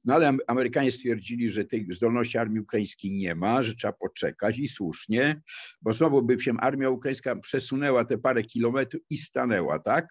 no 0.05 0.15
ale 0.15 0.37
Amerykanie 0.47 0.91
stwierdzili, 0.91 1.51
że 1.51 1.65
tej 1.65 1.87
zdolności 1.91 2.39
armii 2.39 2.61
ukraińskiej 2.61 3.13
nie 3.13 3.35
ma, 3.35 3.63
że 3.63 3.75
trzeba 3.75 3.93
poczekać 3.93 4.59
i 4.59 4.69
słusznie, 4.69 5.41
bo 5.83 5.93
znowu 5.93 6.23
by 6.23 6.41
się 6.41 6.50
armia 6.61 6.91
ukraińska 6.91 7.37
przesunęła 7.37 8.05
te 8.05 8.19
parę 8.19 8.43
kilometrów 8.43 9.03
i 9.11 9.17
stanęła, 9.17 9.79
tak? 9.79 10.09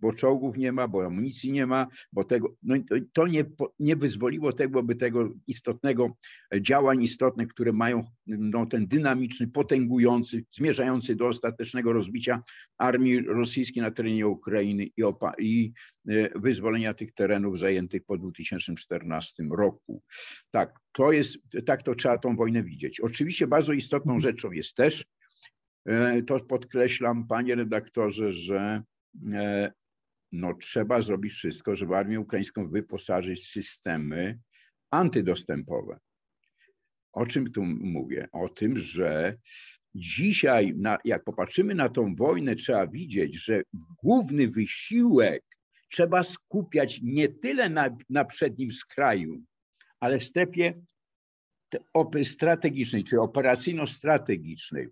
bo 0.00 0.12
czołgów 0.12 0.56
nie 0.56 0.72
ma, 0.72 0.88
bo 0.88 1.04
amunicji 1.04 1.52
nie 1.52 1.66
ma, 1.66 1.86
bo 2.12 2.24
tego, 2.24 2.56
no 2.62 2.76
to 3.12 3.26
nie, 3.26 3.44
nie 3.78 3.96
wyzwoliło 3.96 4.52
tego, 4.52 4.82
by 4.82 4.96
tego 4.96 5.30
istotnego 5.46 6.16
działań 6.60 7.02
istotnych, 7.02 7.48
które 7.48 7.72
mają 7.72 8.04
no, 8.26 8.66
ten 8.66 8.86
dynamiczny, 8.86 9.48
potęgujący, 9.48 10.44
zmierzający 10.50 11.16
do 11.16 11.28
ostatecznego 11.28 11.92
rozbicia 11.92 12.42
armii 12.78 13.20
rosyjskiej 13.20 13.82
na 13.82 13.90
terenie 13.90 14.28
Ukrainy 14.28 14.84
i, 14.96 15.04
opa- 15.04 15.34
i 15.38 15.72
e, 16.08 16.38
wyzwolenia 16.38 16.94
tych 16.94 17.14
terenów 17.14 17.58
zajętych 17.58 18.04
po 18.04 18.18
2014 18.18 19.42
roku. 19.50 20.02
Tak, 20.50 20.78
to 20.92 21.12
jest, 21.12 21.38
tak 21.66 21.82
to 21.82 21.94
trzeba 21.94 22.18
tą 22.18 22.36
wojnę 22.36 22.62
widzieć. 22.62 23.00
Oczywiście 23.00 23.46
bardzo 23.46 23.72
istotną 23.72 24.20
rzeczą 24.20 24.52
jest 24.52 24.74
też, 24.74 25.00
e, 25.00 25.15
to 26.26 26.40
podkreślam, 26.40 27.26
panie 27.26 27.54
redaktorze, 27.54 28.32
że 28.32 28.82
e, 29.32 29.72
no, 30.32 30.54
trzeba 30.54 31.00
zrobić 31.00 31.32
wszystko, 31.32 31.76
żeby 31.76 31.96
armię 31.96 32.20
ukraińską 32.20 32.68
wyposażyć 32.68 33.40
w 33.40 33.46
systemy 33.46 34.38
antydostępowe. 34.90 35.98
O 37.12 37.26
czym 37.26 37.52
tu 37.52 37.62
mówię? 37.64 38.28
O 38.32 38.48
tym, 38.48 38.76
że 38.76 39.36
dzisiaj, 39.94 40.74
na, 40.76 40.98
jak 41.04 41.24
popatrzymy 41.24 41.74
na 41.74 41.88
tą 41.88 42.14
wojnę, 42.14 42.56
trzeba 42.56 42.86
widzieć, 42.86 43.44
że 43.44 43.62
główny 44.02 44.48
wysiłek 44.48 45.42
trzeba 45.90 46.22
skupiać 46.22 47.00
nie 47.02 47.28
tyle 47.28 47.68
na, 47.68 47.96
na 48.10 48.24
przednim 48.24 48.72
skraju, 48.72 49.42
ale 50.00 50.18
w 50.18 50.24
strefie 50.24 50.74
strategicznej, 52.22 53.04
czy 53.04 53.20
operacyjno-strategicznej, 53.20 54.88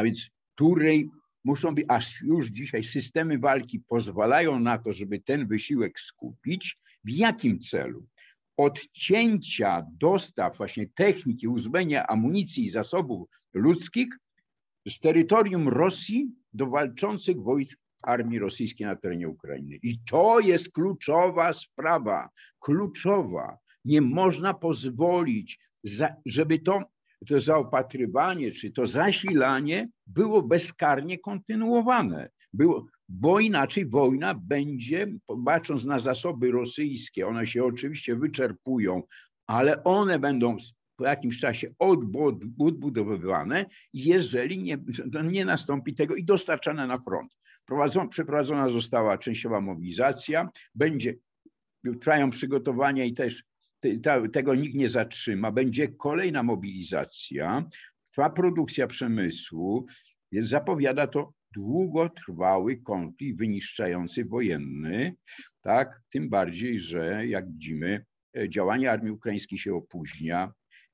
a 0.00 0.04
więc 0.04 0.30
której 0.54 1.10
muszą 1.44 1.74
być, 1.74 1.84
aż 1.88 2.22
już 2.22 2.46
dzisiaj 2.46 2.82
systemy 2.82 3.38
walki 3.38 3.80
pozwalają 3.80 4.60
na 4.60 4.78
to, 4.78 4.92
żeby 4.92 5.20
ten 5.20 5.46
wysiłek 5.46 6.00
skupić. 6.00 6.78
W 7.04 7.10
jakim 7.10 7.58
celu? 7.58 8.06
Odcięcia 8.56 9.86
dostaw 9.92 10.56
właśnie 10.56 10.86
techniki, 10.94 11.48
uzbrojenia, 11.48 12.06
amunicji 12.06 12.64
i 12.64 12.68
zasobów 12.68 13.28
ludzkich 13.54 14.08
z 14.88 14.98
terytorium 14.98 15.68
Rosji 15.68 16.30
do 16.52 16.66
walczących 16.66 17.42
wojsk 17.42 17.78
armii 18.02 18.38
rosyjskiej 18.38 18.86
na 18.86 18.96
terenie 18.96 19.28
Ukrainy. 19.28 19.78
I 19.82 19.98
to 20.10 20.40
jest 20.40 20.72
kluczowa 20.72 21.52
sprawa, 21.52 22.28
kluczowa. 22.60 23.58
Nie 23.84 24.00
można 24.00 24.54
pozwolić, 24.54 25.58
żeby 26.26 26.58
to 26.58 26.82
to 27.28 27.40
zaopatrywanie 27.40 28.52
czy 28.52 28.70
to 28.70 28.86
zasilanie 28.86 29.88
było 30.06 30.42
bezkarnie 30.42 31.18
kontynuowane. 31.18 32.30
Było, 32.52 32.86
bo 33.08 33.40
inaczej 33.40 33.86
wojna 33.86 34.34
będzie, 34.34 35.06
patrząc 35.44 35.84
na 35.84 35.98
zasoby 35.98 36.50
rosyjskie, 36.50 37.26
one 37.26 37.46
się 37.46 37.64
oczywiście 37.64 38.16
wyczerpują, 38.16 39.02
ale 39.46 39.84
one 39.84 40.18
będą 40.18 40.56
po 40.96 41.04
jakimś 41.04 41.40
czasie 41.40 41.74
odbudowywane, 42.58 43.66
jeżeli 43.92 44.62
nie, 44.62 44.78
nie 45.24 45.44
nastąpi 45.44 45.94
tego 45.94 46.14
i 46.14 46.24
dostarczane 46.24 46.86
na 46.86 46.98
front. 46.98 47.36
przeprowadzona 48.10 48.70
została 48.70 49.18
częściowa 49.18 49.60
mobilizacja, 49.60 50.48
będzie, 50.74 51.14
trwają 52.00 52.30
przygotowania 52.30 53.04
i 53.04 53.14
też 53.14 53.42
te, 53.42 53.44
tego 54.32 54.54
nikt 54.54 54.74
nie 54.74 54.88
zatrzyma. 54.88 55.52
Będzie 55.52 55.88
kolejna 55.88 56.42
mobilizacja, 56.42 57.68
trwa 58.10 58.30
produkcja 58.30 58.86
przemysłu, 58.86 59.86
więc 60.32 60.48
zapowiada 60.48 61.06
to 61.06 61.32
długotrwały 61.54 62.76
konflikt 62.76 63.38
wyniszczający 63.38 64.24
wojenny, 64.24 65.14
tak? 65.60 66.00
Tym 66.12 66.28
bardziej, 66.28 66.80
że 66.80 67.26
jak 67.26 67.52
widzimy, 67.52 68.04
e, 68.36 68.48
działanie 68.48 68.90
armii 68.90 69.12
ukraińskiej 69.12 69.58
się 69.58 69.74
opóźnia. 69.74 70.52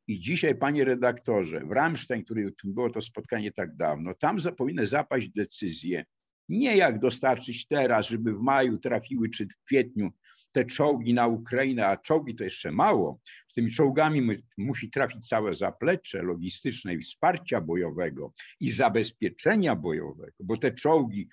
I 0.09 0.21
dzisiaj, 0.21 0.55
panie 0.55 0.85
redaktorze, 0.85 1.61
w 1.61 1.71
Ramstein, 1.71 2.25
który 2.25 2.53
było 2.65 2.91
to 2.91 3.01
spotkanie 3.01 3.53
tak 3.53 3.77
dawno, 3.77 4.15
tam 4.15 4.37
powinny 4.57 4.87
zapaść 4.87 5.29
decyzje, 5.29 6.05
nie 6.49 6.77
jak 6.77 6.99
dostarczyć 6.99 7.67
teraz, 7.67 8.09
żeby 8.09 8.33
w 8.33 8.41
maju 8.41 8.79
trafiły, 8.79 9.31
czy 9.31 9.47
w 9.47 9.65
kwietniu 9.65 10.11
te 10.57 10.65
czołgi 10.65 11.15
na 11.15 11.27
Ukrainę, 11.27 11.87
a 11.87 11.97
czołgi 11.97 12.35
to 12.35 12.45
jeszcze 12.45 12.73
mało. 12.73 13.21
Z 13.49 13.55
tymi 13.55 13.71
czołgami 13.71 14.43
musi 14.59 14.91
trafić 14.91 15.29
całe 15.29 15.55
zaplecze 15.55 16.23
logistyczne 16.23 16.95
i 16.95 16.99
wsparcia 16.99 17.61
bojowego 17.61 18.33
i 18.61 18.71
zabezpieczenia 18.71 19.77
bojowego, 19.77 20.33
bo 20.41 20.57
te 20.57 20.73
czołgi, 20.73 21.29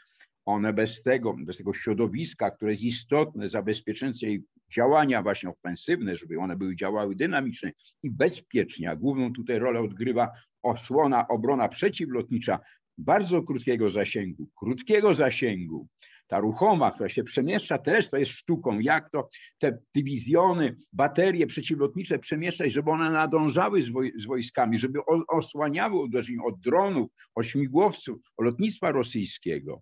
one 0.45 0.73
bez 0.73 1.03
tego, 1.03 1.35
bez 1.39 1.57
tego 1.57 1.73
środowiska, 1.73 2.51
które 2.51 2.71
jest 2.71 2.83
istotne, 2.83 3.47
zabezpieczające 3.47 4.25
jej 4.25 4.43
działania 4.73 5.21
właśnie 5.21 5.49
ofensywne, 5.49 6.15
żeby 6.15 6.39
one 6.39 6.55
były 6.55 6.75
działały 6.75 7.15
dynamicznie 7.15 7.73
i 8.03 8.11
bezpiecznie, 8.11 8.89
a 8.89 8.95
główną 8.95 9.33
tutaj 9.33 9.59
rolę 9.59 9.79
odgrywa 9.79 10.31
osłona, 10.63 11.27
obrona 11.27 11.67
przeciwlotnicza 11.69 12.59
bardzo 12.97 13.43
krótkiego 13.43 13.89
zasięgu, 13.89 14.49
krótkiego 14.55 15.13
zasięgu, 15.13 15.87
ta 16.33 16.39
ruchoma, 16.39 16.91
która 16.91 17.09
się 17.09 17.23
przemieszcza, 17.23 17.77
też 17.77 18.09
to 18.09 18.17
jest 18.17 18.31
sztuką, 18.31 18.79
jak 18.79 19.09
to 19.09 19.29
te 19.59 19.77
dywizjony, 19.95 20.75
baterie 20.93 21.47
przeciwlotnicze 21.47 22.19
przemieszczać, 22.19 22.71
żeby 22.71 22.91
one 22.91 23.11
nadążały 23.11 23.81
z, 23.81 23.89
woj 23.89 24.13
z 24.17 24.25
wojskami, 24.25 24.77
żeby 24.77 24.99
osłaniały 25.27 25.95
uderzenie 26.01 26.43
od 26.43 26.59
dronów, 26.59 27.11
od 27.35 27.45
śmigłowców, 27.45 28.17
od 28.37 28.45
lotnictwa 28.45 28.91
rosyjskiego. 28.91 29.81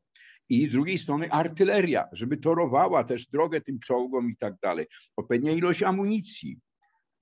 I 0.49 0.67
z 0.67 0.71
drugiej 0.71 0.97
strony 0.97 1.31
artyleria, 1.31 2.05
żeby 2.11 2.37
torowała 2.37 3.03
też 3.03 3.27
drogę 3.27 3.61
tym 3.61 3.79
czołgom 3.79 4.29
i 4.31 4.37
tak 4.37 4.53
dalej. 4.61 4.87
Odpowiednia 5.17 5.51
ilość 5.51 5.83
amunicji, 5.83 6.59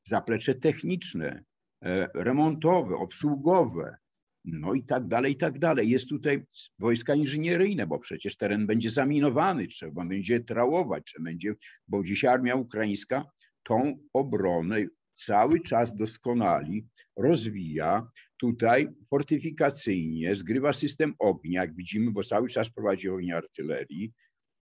zaplecze 0.08 0.56
techniczne, 0.56 1.44
e, 1.86 2.10
remontowe, 2.14 2.96
obsługowe, 2.96 3.98
no 4.46 4.74
i 4.74 4.84
tak 4.84 5.08
dalej, 5.08 5.34
i 5.34 5.38
tak 5.38 5.60
dalej. 5.60 5.90
Jest 5.90 6.10
tutaj 6.10 6.46
wojska 6.80 7.16
inżynieryjne, 7.16 7.88
bo 7.88 8.00
przecież 8.00 8.38
teren 8.38 8.68
będzie 8.68 8.90
zaminowany, 8.90 9.68
trzeba 9.68 10.06
będzie 10.06 10.40
trałować, 10.40 11.04
trzeba 11.06 11.24
będzie, 11.24 11.54
bo 11.88 12.04
dziś 12.04 12.26
armia 12.26 12.56
ukraińska 12.56 13.26
tą 13.64 14.00
obronę 14.14 14.86
cały 15.14 15.60
czas 15.60 15.96
doskonali, 15.96 16.88
rozwija, 17.18 18.12
tutaj 18.38 18.88
fortyfikacyjnie, 19.10 20.36
zgrywa 20.36 20.74
system 20.74 21.14
ognia, 21.20 21.62
jak 21.62 21.76
widzimy, 21.76 22.12
bo 22.12 22.24
cały 22.24 22.50
czas 22.50 22.70
prowadzi 22.70 23.10
ognia 23.10 23.38
artylerii, 23.38 24.14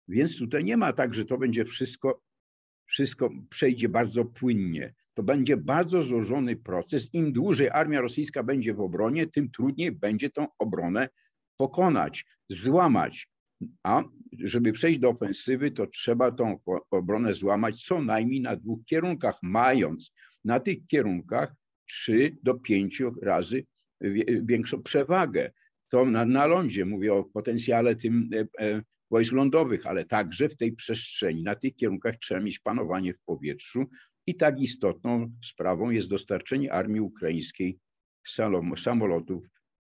więc 0.08 0.38
tutaj 0.38 0.64
nie 0.64 0.76
ma 0.76 0.92
tak, 0.92 1.14
że 1.14 1.24
to 1.24 1.38
będzie 1.38 1.64
wszystko, 1.64 2.22
wszystko 2.86 3.30
przejdzie 3.50 3.88
bardzo 3.88 4.24
płynnie 4.24 4.94
to 5.16 5.22
będzie 5.22 5.56
bardzo 5.56 6.02
złożony 6.02 6.56
proces. 6.56 7.14
Im 7.14 7.32
dłużej 7.32 7.70
armia 7.70 8.00
rosyjska 8.00 8.42
będzie 8.42 8.74
w 8.74 8.80
obronie, 8.80 9.26
tym 9.26 9.50
trudniej 9.50 9.92
będzie 9.92 10.30
tą 10.30 10.46
obronę 10.58 11.08
pokonać, 11.56 12.24
złamać. 12.48 13.28
A 13.82 14.04
żeby 14.38 14.72
przejść 14.72 15.00
do 15.00 15.08
ofensywy, 15.08 15.70
to 15.70 15.86
trzeba 15.86 16.32
tą 16.32 16.58
obronę 16.90 17.34
złamać 17.34 17.84
co 17.84 18.02
najmniej 18.02 18.40
na 18.40 18.56
dwóch 18.56 18.84
kierunkach, 18.84 19.38
mając 19.42 20.12
na 20.44 20.60
tych 20.60 20.86
kierunkach 20.86 21.54
trzy 21.88 22.36
do 22.42 22.54
pięciu 22.54 23.14
razy 23.22 23.64
większą 24.42 24.82
przewagę. 24.82 25.52
To 25.88 26.04
na, 26.04 26.24
na 26.24 26.46
lądzie, 26.46 26.84
mówię 26.84 27.14
o 27.14 27.24
potencjale 27.24 27.96
tym 27.96 28.30
e, 28.34 28.64
e, 28.64 28.82
wojsk 29.10 29.32
lądowych, 29.32 29.86
ale 29.86 30.04
także 30.04 30.48
w 30.48 30.56
tej 30.56 30.72
przestrzeni, 30.72 31.42
na 31.42 31.54
tych 31.54 31.76
kierunkach 31.76 32.16
trzeba 32.16 32.40
mieć 32.40 32.58
panowanie 32.58 33.14
w 33.14 33.20
powietrzu, 33.20 33.86
i 34.26 34.34
tak 34.34 34.60
istotną 34.60 35.32
sprawą 35.44 35.90
jest 35.90 36.08
dostarczenie 36.08 36.72
armii 36.72 37.00
ukraińskiej 37.00 37.78
samolotów 38.76 39.44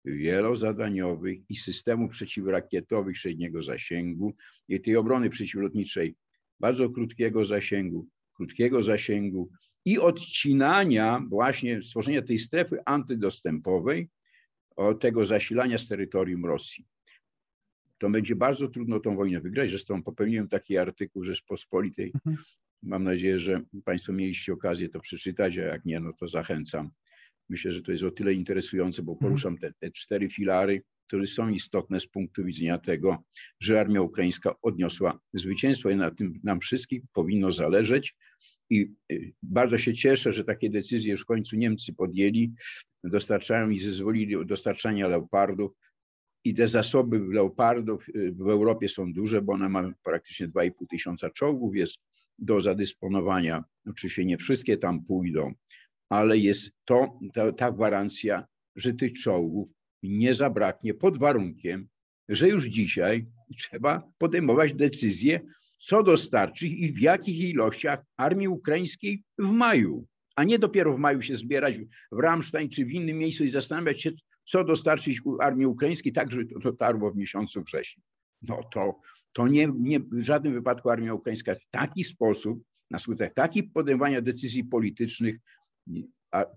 wielozadaniowych 0.05 1.39
i 1.49 1.55
systemu 1.55 2.09
przeciwrakietowych 2.09 3.17
średniego 3.17 3.63
zasięgu 3.63 4.35
i 4.67 4.81
tej 4.81 4.95
obrony 4.95 5.29
przeciwlotniczej 5.29 6.15
bardzo 6.59 6.89
krótkiego 6.89 7.45
zasięgu, 7.45 8.07
krótkiego 8.33 8.83
zasięgu 8.83 9.49
i 9.85 9.99
odcinania 9.99 11.23
właśnie 11.29 11.83
stworzenia 11.83 12.21
tej 12.21 12.37
strefy 12.37 12.77
antydostępowej 12.85 14.09
tego 14.99 15.25
zasilania 15.25 15.77
z 15.77 15.87
terytorium 15.87 16.45
Rosji. 16.45 16.85
To 17.97 18.09
będzie 18.09 18.35
bardzo 18.35 18.67
trudno 18.67 18.99
tą 18.99 19.15
wojnę 19.15 19.39
wygrać. 19.39 19.69
Zresztą 19.69 20.03
popełniłem 20.03 20.47
taki 20.47 20.77
artykuł 20.77 21.23
Rzeczpospolitej 21.23 22.11
mhm. 22.15 22.37
Mam 22.83 23.03
nadzieję, 23.03 23.39
że 23.39 23.61
Państwo 23.85 24.13
mieliście 24.13 24.53
okazję 24.53 24.89
to 24.89 24.99
przeczytać, 24.99 25.57
a 25.57 25.61
jak 25.61 25.85
nie, 25.85 25.99
no 25.99 26.13
to 26.13 26.27
zachęcam. 26.27 26.89
Myślę, 27.49 27.71
że 27.71 27.81
to 27.81 27.91
jest 27.91 28.03
o 28.03 28.11
tyle 28.11 28.33
interesujące, 28.33 29.03
bo 29.03 29.11
mhm. 29.11 29.29
poruszam 29.29 29.57
te, 29.57 29.73
te 29.73 29.91
cztery 29.91 30.29
filary, 30.29 30.83
które 31.07 31.25
są 31.25 31.49
istotne 31.49 31.99
z 31.99 32.07
punktu 32.07 32.43
widzenia 32.43 32.77
tego, 32.77 33.23
że 33.59 33.79
armia 33.79 34.01
ukraińska 34.01 34.55
odniosła 34.61 35.19
zwycięstwo 35.33 35.89
i 35.89 35.95
na 35.95 36.11
tym 36.11 36.39
nam 36.43 36.59
wszystkim 36.59 37.01
powinno 37.13 37.51
zależeć. 37.51 38.15
I 38.69 38.93
y, 39.11 39.33
bardzo 39.43 39.77
się 39.77 39.93
cieszę, 39.93 40.31
że 40.31 40.43
takie 40.43 40.69
decyzje 40.69 41.11
już 41.11 41.21
w 41.21 41.25
końcu 41.25 41.55
Niemcy 41.55 41.93
podjęli, 41.93 42.53
dostarczają 43.03 43.69
i 43.69 43.77
zezwolili 43.77 44.45
dostarczania 44.45 45.07
leopardów. 45.07 45.71
I 46.43 46.53
te 46.53 46.67
zasoby 46.67 47.19
leopardów 47.19 48.09
y, 48.09 48.31
w 48.31 48.49
Europie 48.49 48.87
są 48.87 49.13
duże, 49.13 49.41
bo 49.41 49.53
one 49.53 49.69
mają 49.69 49.93
praktycznie 50.03 50.47
2,5 50.47 50.71
tysiąca 50.89 51.29
czołgów, 51.29 51.75
jest 51.75 51.97
do 52.39 52.61
zadysponowania. 52.61 53.63
Oczywiście 53.89 54.25
nie 54.25 54.37
wszystkie 54.37 54.77
tam 54.77 55.03
pójdą, 55.05 55.53
ale 56.09 56.37
jest 56.37 56.71
to 56.85 57.19
ta, 57.33 57.51
ta 57.51 57.71
gwarancja, 57.71 58.45
że 58.75 58.93
tych 58.93 59.13
czołgów 59.13 59.69
nie 60.03 60.33
zabraknie 60.33 60.93
pod 60.93 61.17
warunkiem, 61.17 61.87
że 62.29 62.49
już 62.49 62.65
dzisiaj 62.65 63.25
trzeba 63.57 64.11
podejmować 64.17 64.73
decyzje, 64.73 65.39
co 65.79 66.03
dostarczyć 66.03 66.73
i 66.73 66.93
w 66.93 66.99
jakich 66.99 67.39
ilościach 67.39 68.03
armii 68.17 68.47
ukraińskiej 68.47 69.23
w 69.37 69.51
maju, 69.51 70.07
a 70.35 70.43
nie 70.43 70.59
dopiero 70.59 70.93
w 70.93 70.99
maju 70.99 71.21
się 71.21 71.35
zbierać 71.35 71.79
w 72.11 72.19
Ramstein 72.19 72.69
czy 72.69 72.85
w 72.85 72.91
innym 72.91 73.17
miejscu 73.17 73.43
i 73.43 73.47
zastanawiać 73.47 74.01
się, 74.01 74.11
co 74.45 74.63
dostarczyć 74.63 75.21
armii 75.39 75.65
ukraińskiej, 75.65 76.13
tak 76.13 76.31
żeby 76.31 76.45
to 76.45 76.59
dotarło 76.59 77.11
w 77.11 77.17
miesiącu 77.17 77.63
wrześniu. 77.63 78.03
No 78.41 78.63
to 78.73 78.99
to 79.37 79.47
nie, 79.47 79.67
nie 79.79 79.99
w 79.99 80.23
żadnym 80.23 80.53
wypadku 80.53 80.89
armia 80.89 81.13
ukraińska 81.13 81.55
w 81.55 81.65
taki 81.71 82.03
sposób, 82.03 82.63
na 82.91 82.99
skutek 82.99 83.33
takich 83.33 83.71
podejmowania 83.73 84.21
decyzji 84.21 84.63
politycznych, 84.63 85.35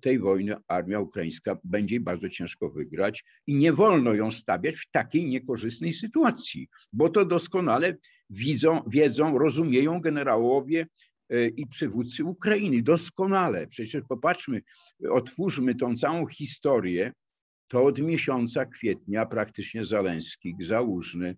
tej 0.01 0.19
wojny 0.19 0.57
armia 0.69 1.01
ukraińska 1.01 1.59
będzie 1.65 2.01
bardzo 2.01 2.29
ciężko 2.29 2.71
wygrać 2.71 3.25
i 3.47 3.55
nie 3.55 3.73
wolno 3.73 4.15
ją 4.15 4.31
stawiać 4.31 4.77
w 4.77 4.91
takiej 4.91 5.27
niekorzystnej 5.27 5.93
sytuacji, 5.93 6.69
bo 6.93 7.09
to 7.09 7.25
doskonale 7.25 7.97
widzą, 8.31 8.83
wiedzą, 8.87 9.39
rozumieją 9.39 10.01
generałowie 10.01 10.87
e, 11.29 11.49
i 11.49 11.67
przywódcy 11.67 12.25
Ukrainy. 12.25 12.83
Doskonale. 12.83 13.67
Przecież 13.67 14.03
popatrzmy, 14.09 14.63
otwórzmy 15.11 15.75
tą 15.75 15.97
całą 15.97 16.27
historię. 16.27 17.13
To 17.69 17.85
od 17.85 17.99
miesiąca 17.99 18.67
kwietnia 18.67 19.27
praktycznie 19.27 19.85
Zaleński, 19.85 20.57
Załużny, 20.61 21.37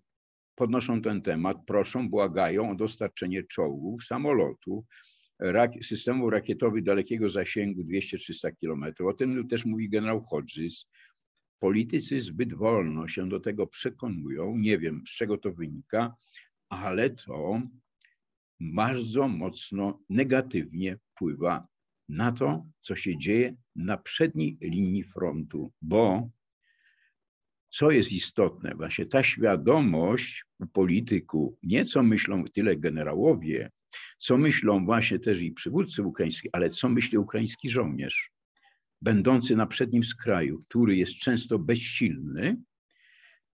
podnoszą 0.55 1.01
ten 1.01 1.21
temat, 1.21 1.57
proszą, 1.67 2.09
błagają 2.09 2.71
o 2.71 2.75
dostarczenie 2.75 3.43
czołgów, 3.43 4.03
samolotów, 4.03 4.85
rak 5.39 5.71
systemów 5.81 6.31
rakietowych 6.31 6.83
dalekiego 6.83 7.29
zasięgu 7.29 7.81
200-300 7.83 8.51
km. 8.61 9.07
O 9.07 9.13
tym 9.13 9.47
też 9.47 9.65
mówi 9.65 9.89
generał 9.89 10.23
Hodges. 10.23 10.85
Politycy 11.59 12.19
zbyt 12.19 12.53
wolno 12.53 13.07
się 13.07 13.29
do 13.29 13.39
tego 13.39 13.67
przekonują, 13.67 14.57
nie 14.57 14.77
wiem 14.77 15.03
z 15.07 15.11
czego 15.11 15.37
to 15.37 15.53
wynika, 15.53 16.15
ale 16.69 17.09
to 17.09 17.61
bardzo 18.59 19.27
mocno 19.27 19.99
negatywnie 20.09 20.97
wpływa 20.97 21.67
na 22.09 22.31
to, 22.31 22.65
co 22.81 22.95
się 22.95 23.17
dzieje 23.17 23.55
na 23.75 23.97
przedniej 23.97 24.57
linii 24.61 25.03
frontu, 25.03 25.71
bo 25.81 26.29
co 27.73 27.91
jest 27.91 28.11
istotne, 28.11 28.75
właśnie 28.75 29.05
ta 29.05 29.23
świadomość 29.23 30.45
u 30.59 30.67
polityków, 30.67 31.53
nie 31.63 31.85
co 31.85 32.03
myślą 32.03 32.43
tyle 32.43 32.75
generałowie, 32.75 33.71
co 34.17 34.37
myślą 34.37 34.85
właśnie 34.85 35.19
też 35.19 35.41
i 35.41 35.51
przywódcy 35.51 36.03
ukraińscy, 36.03 36.49
ale 36.53 36.69
co 36.69 36.89
myśli 36.89 37.17
ukraiński 37.17 37.69
żołnierz, 37.69 38.31
będący 39.01 39.55
na 39.55 39.67
przednim 39.67 40.03
skraju, 40.03 40.59
który 40.59 40.95
jest 40.95 41.13
często 41.13 41.59
bezsilny. 41.59 42.57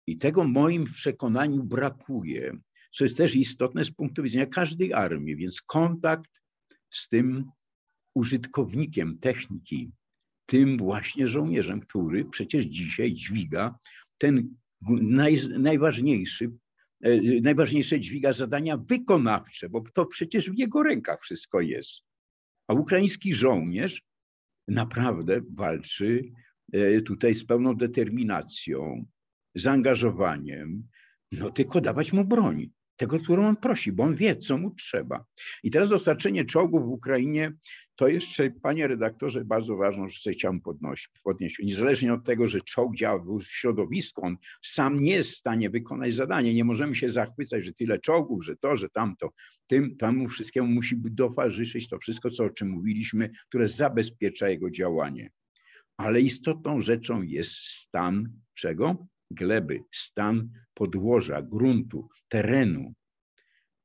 I 0.07 0.17
tego 0.17 0.43
moim 0.43 0.85
przekonaniu 0.85 1.63
brakuje, 1.63 2.57
co 2.91 3.03
jest 3.03 3.17
też 3.17 3.35
istotne 3.35 3.83
z 3.83 3.91
punktu 3.91 4.23
widzenia 4.23 4.45
każdej 4.45 4.93
armii, 4.93 5.35
więc 5.35 5.61
kontakt 5.61 6.41
z 6.89 7.09
tym 7.09 7.51
użytkownikiem 8.15 9.17
techniki, 9.19 9.91
tym 10.45 10.77
właśnie 10.77 11.27
żołnierzem, 11.27 11.79
który 11.79 12.25
przecież 12.25 12.65
dzisiaj 12.65 13.13
dźwiga 13.13 13.75
ten 14.17 14.55
naj, 15.01 15.35
najważniejszy, 15.59 16.51
e, 17.03 17.41
najważniejsze 17.41 17.99
dźwiga 17.99 18.31
zadania 18.31 18.77
wykonawcze, 18.77 19.69
bo 19.69 19.83
to 19.93 20.05
przecież 20.05 20.49
w 20.49 20.57
jego 20.57 20.83
rękach 20.83 21.21
wszystko 21.21 21.61
jest. 21.61 22.03
A 22.67 22.73
ukraiński 22.73 23.33
żołnierz 23.33 24.01
naprawdę 24.67 25.41
walczy 25.53 26.23
e, 26.73 27.01
tutaj 27.01 27.35
z 27.35 27.45
pełną 27.45 27.75
determinacją, 27.75 29.05
zaangażowaniem, 29.55 30.87
no 31.31 31.51
tylko 31.51 31.81
dawać 31.81 32.13
mu 32.13 32.25
broń 32.25 32.69
tego, 32.97 33.19
którą 33.19 33.47
on 33.47 33.55
prosi, 33.55 33.91
bo 33.91 34.03
on 34.03 34.15
wie, 34.15 34.35
co 34.35 34.57
mu 34.57 34.71
trzeba. 34.71 35.25
I 35.63 35.71
teraz 35.71 35.89
dostarczenie 35.89 36.45
czołgów 36.45 36.85
w 36.85 36.89
Ukrainie 36.89 37.53
to 37.97 38.07
jeszcze, 38.07 38.51
panie 38.51 38.87
redaktorze, 38.87 39.45
bardzo 39.45 39.75
ważną 39.75 40.09
rzecz 40.09 40.37
chciałbym 40.37 40.61
podnosić, 40.61 41.09
podnieść. 41.23 41.59
Niezależnie 41.63 42.13
od 42.13 42.25
tego, 42.25 42.47
że 42.47 42.61
czołg 42.61 42.95
działa 42.95 43.19
w 43.19 43.43
środowisku, 43.43 44.25
on 44.25 44.37
sam 44.61 45.03
nie 45.03 45.11
jest 45.11 45.29
w 45.29 45.35
stanie 45.35 45.69
wykonać 45.69 46.13
zadania. 46.13 46.53
Nie 46.53 46.63
możemy 46.63 46.95
się 46.95 47.09
zachwycać, 47.09 47.65
że 47.65 47.73
tyle 47.73 47.99
czołgów, 47.99 48.45
że 48.45 48.57
to, 48.57 48.75
że 48.75 48.89
tamto. 48.89 49.29
Tym, 49.67 49.97
temu 49.97 50.27
wszystkiemu 50.27 50.67
musi 50.67 50.95
towarzyszyć 51.17 51.89
to 51.89 51.99
wszystko, 51.99 52.29
co, 52.29 52.43
o 52.43 52.49
czym 52.49 52.69
mówiliśmy, 52.69 53.29
które 53.49 53.67
zabezpiecza 53.67 54.49
jego 54.49 54.69
działanie. 54.69 55.31
Ale 55.97 56.21
istotną 56.21 56.81
rzeczą 56.81 57.21
jest 57.21 57.51
stan 57.51 58.31
czego? 58.53 59.07
Gleby, 59.31 59.83
stan 59.91 60.49
podłoża, 60.73 61.41
gruntu, 61.41 62.09
terenu. 62.27 62.93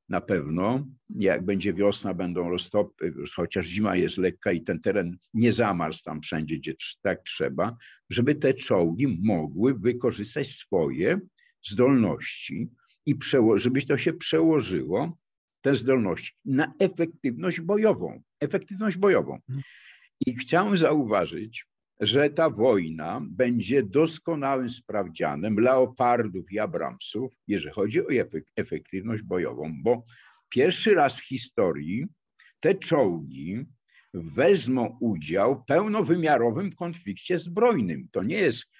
Na 0.09 0.21
pewno, 0.21 0.87
jak 1.11 1.45
będzie 1.45 1.75
wiosna, 1.75 2.15
będą 2.15 2.51
roztopy, 2.51 3.15
chociaż 3.35 3.67
zima 3.67 3.97
jest 3.97 4.19
lekka 4.19 4.53
i 4.53 4.63
ten 4.63 4.81
teren 4.81 5.19
nie 5.35 5.53
zamarzł 5.53 6.05
tam 6.05 6.21
wszędzie, 6.21 6.57
gdzie 6.57 6.75
tak 7.03 7.23
trzeba, 7.23 7.77
żeby 8.11 8.35
te 8.35 8.55
czołgi 8.55 9.19
mogły 9.23 9.75
wykorzystać 9.75 10.47
swoje 10.47 11.21
zdolności 11.65 12.71
i 13.07 13.19
żeby 13.55 13.83
to 13.83 13.99
się 13.99 14.13
przełożyło, 14.13 15.19
te 15.63 15.75
zdolności, 15.75 16.33
na 16.45 16.73
efektywność 16.79 17.61
bojową. 17.61 18.23
Efektywność 18.41 18.97
bojową. 18.97 19.35
Mhm. 19.35 19.63
I 20.27 20.37
chciałem 20.37 20.77
zauważyć, 20.77 21.67
że 22.03 22.31
ta 22.31 22.51
wojna 22.51 23.21
będzie 23.31 23.83
doskonałym 23.83 24.71
sprawdzianem 24.71 25.57
leopardów 25.57 26.53
i 26.53 26.59
abramsów, 26.59 27.33
jeżeli 27.47 27.75
chodzi 27.75 28.01
o 28.01 28.09
efektywność 28.57 29.23
bojową, 29.23 29.83
bo 29.83 30.05
pierwszy 30.49 30.95
raz 30.95 31.21
w 31.21 31.27
historii 31.27 32.07
te 32.61 32.75
czołgi 32.75 33.65
wezmą 34.15 34.99
udział 35.01 35.57
w 35.57 35.65
pełnowymiarowym 35.67 36.73
konflikcie 36.73 37.39
zbrojnym. 37.39 38.09
To 38.13 38.23
nie 38.23 38.39
jest, 38.39 38.71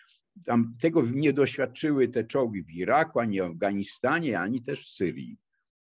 tam 0.45 0.77
tego 0.81 1.03
nie 1.03 1.33
doświadczyły 1.33 2.09
te 2.09 2.25
czołgi 2.25 2.63
w 2.63 2.71
Iraku, 2.71 3.21
ani 3.21 3.41
w 3.41 3.45
Afganistanie, 3.45 4.41
ani 4.41 4.63
też 4.63 4.87
w 4.87 4.93
Syrii. 4.93 5.39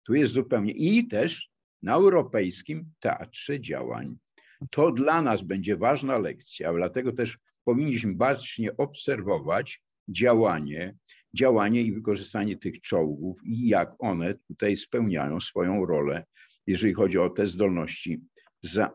Tu 0.02 0.14
jest 0.14 0.32
zupełnie 0.32 0.72
i 0.72 1.08
też 1.08 1.50
na 1.82 1.94
europejskim 1.94 2.92
teatrze 3.00 3.60
działań 3.60 4.16
to 4.70 4.92
dla 4.92 5.22
nas 5.22 5.42
będzie 5.42 5.76
ważna 5.76 6.18
lekcja, 6.18 6.72
dlatego 6.72 7.12
też 7.12 7.38
powinniśmy 7.64 8.14
bacznie 8.14 8.76
obserwować 8.76 9.82
działanie, 10.08 10.94
działanie 11.34 11.82
i 11.82 11.92
wykorzystanie 11.92 12.56
tych 12.56 12.80
czołgów 12.80 13.40
i 13.44 13.68
jak 13.68 13.94
one 13.98 14.34
tutaj 14.34 14.76
spełniają 14.76 15.40
swoją 15.40 15.86
rolę, 15.86 16.24
jeżeli 16.66 16.94
chodzi 16.94 17.18
o 17.18 17.30
te 17.30 17.46
zdolności 17.46 18.20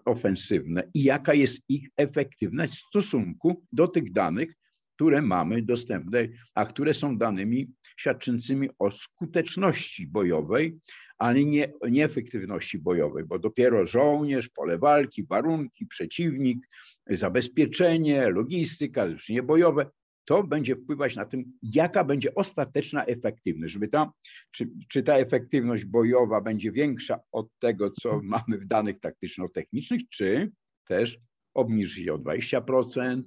ofensywne 0.06 0.84
i 0.93 1.04
jaka 1.04 1.34
jest 1.34 1.63
ich 1.69 1.89
efektywność 1.97 2.74
w 2.74 2.88
stosunku 2.88 3.65
do 3.71 3.88
tych 3.88 4.12
danych, 4.12 4.54
które 4.95 5.21
mamy 5.21 5.62
dostępne, 5.62 6.28
a 6.56 6.65
które 6.65 6.93
są 6.93 7.17
danymi 7.17 7.67
świadczącymi 7.97 8.69
o 8.80 8.91
skuteczności 8.91 10.08
bojowej, 10.08 10.80
ale 11.21 11.45
nie, 11.45 11.73
nieefektywności 11.89 12.79
bojowej, 12.79 13.23
bo 13.23 13.39
dopiero 13.39 13.86
żołnierz, 13.88 14.49
pole 14.49 14.77
walki, 14.77 15.23
warunki, 15.23 15.86
przeciwnik, 15.86 16.67
zabezpieczenie, 17.10 18.29
logistyka, 18.29 19.07
zresztą 19.07 19.34
bojowe, 19.43 19.89
to 20.25 20.43
będzie 20.43 20.75
wpływać 20.75 21.15
na 21.15 21.25
tym, 21.25 21.43
jaka 21.62 22.03
będzie 22.03 22.36
ostateczna 22.36 23.05
efektywność, 23.05 23.73
żeby 23.73 23.88
ta, 23.88 24.12
czy, 24.51 24.69
czy 24.89 25.03
ta 25.03 25.17
efektywność 25.17 25.86
bojowa 25.86 26.41
będzie 26.41 26.71
większa 26.71 27.19
od 27.31 27.47
tego, 27.60 27.89
co 27.89 28.19
mamy 28.23 28.57
w 28.57 28.65
danych 28.65 28.99
taktyczno-technicznych, 28.99 30.01
czy 30.10 30.51
też 30.88 31.19
obniży 31.53 32.03
się 32.03 32.13
o 32.13 32.17
20%, 32.17 33.21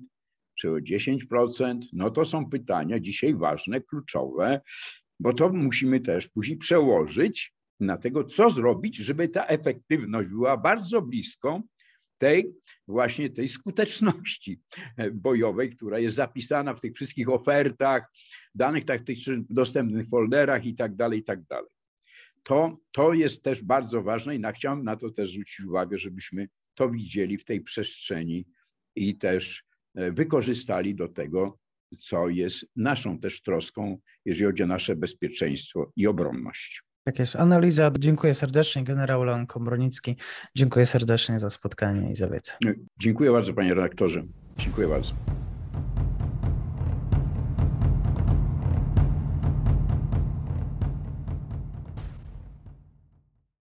czy 0.59 0.71
o 0.71 0.75
10%, 0.75 1.81
no 1.93 2.11
to 2.11 2.25
są 2.25 2.51
pytania 2.51 3.01
dzisiaj 3.01 3.35
ważne, 3.35 3.81
kluczowe, 3.81 4.61
bo 5.21 5.33
to 5.33 5.49
musimy 5.49 6.01
też 6.01 6.29
później 6.29 6.59
przełożyć 6.59 7.54
na 7.81 7.97
tego, 7.97 8.25
co 8.25 8.51
zrobić, 8.51 8.97
żeby 8.97 9.29
ta 9.29 9.47
efektywność 9.47 10.29
była 10.29 10.57
bardzo 10.57 11.03
blisko 11.03 11.63
tej 12.19 12.55
właśnie 12.89 13.31
tej 13.31 13.49
skuteczności 13.49 14.61
bojowej, 15.13 15.71
która 15.71 15.99
jest 15.99 16.17
zapisana 16.17 16.75
w 16.75 16.81
tych 16.81 16.95
wszystkich 16.95 17.29
ofertach, 17.29 18.13
danych 18.55 18.85
taktycznych, 18.85 19.39
dostępnych 19.51 20.09
folderach 20.09 20.67
i 20.67 20.75
tak 20.75 20.95
dalej, 20.95 21.19
i 21.19 21.25
tak 21.25 21.43
dalej. 21.43 21.71
To, 22.43 22.79
to 22.93 23.13
jest 23.13 23.43
też 23.43 23.63
bardzo 23.63 24.03
ważne 24.03 24.37
i 24.37 24.41
na, 24.41 24.53
chciałem 24.53 24.85
na 24.85 24.97
to 24.97 25.11
też 25.11 25.31
zwrócić 25.31 25.61
uwagę, 25.61 25.99
żebyśmy 25.99 26.49
to 26.75 26.91
widzieli 26.91 27.39
w 27.39 27.45
tej 27.45 27.61
przestrzeni 27.61 28.47
i 28.97 29.19
też 29.19 29.65
e, 29.95 30.13
wykorzystali 30.13 30.95
do 30.95 31.09
tego, 31.09 31.59
co 31.99 32.29
jest 32.29 32.67
naszą 32.77 33.19
też 33.19 33.43
troską, 33.43 33.99
jeżeli 34.25 34.47
chodzi 34.47 34.63
o 34.63 34.67
nasze 34.67 34.97
bezpieczeństwo 34.97 35.93
i 35.97 36.07
obronność. 36.07 36.83
Tak 37.05 37.19
jest. 37.19 37.37
Analiza. 37.37 37.91
Dziękuję 37.99 38.35
serdecznie. 38.35 38.85
Generał 38.85 39.25
Leon 39.25 39.47
Komronicki. 39.47 40.17
Dziękuję 40.57 40.87
serdecznie 40.87 41.39
za 41.39 41.51
spotkanie 41.51 42.11
i 42.11 42.17
za 42.17 42.29
wiedzę. 42.29 42.53
Dziękuję 43.01 43.33
bardzo, 43.33 43.55
panie 43.55 43.75
redaktorze. 43.75 44.23
Dziękuję 44.59 44.89
bardzo. 44.89 45.15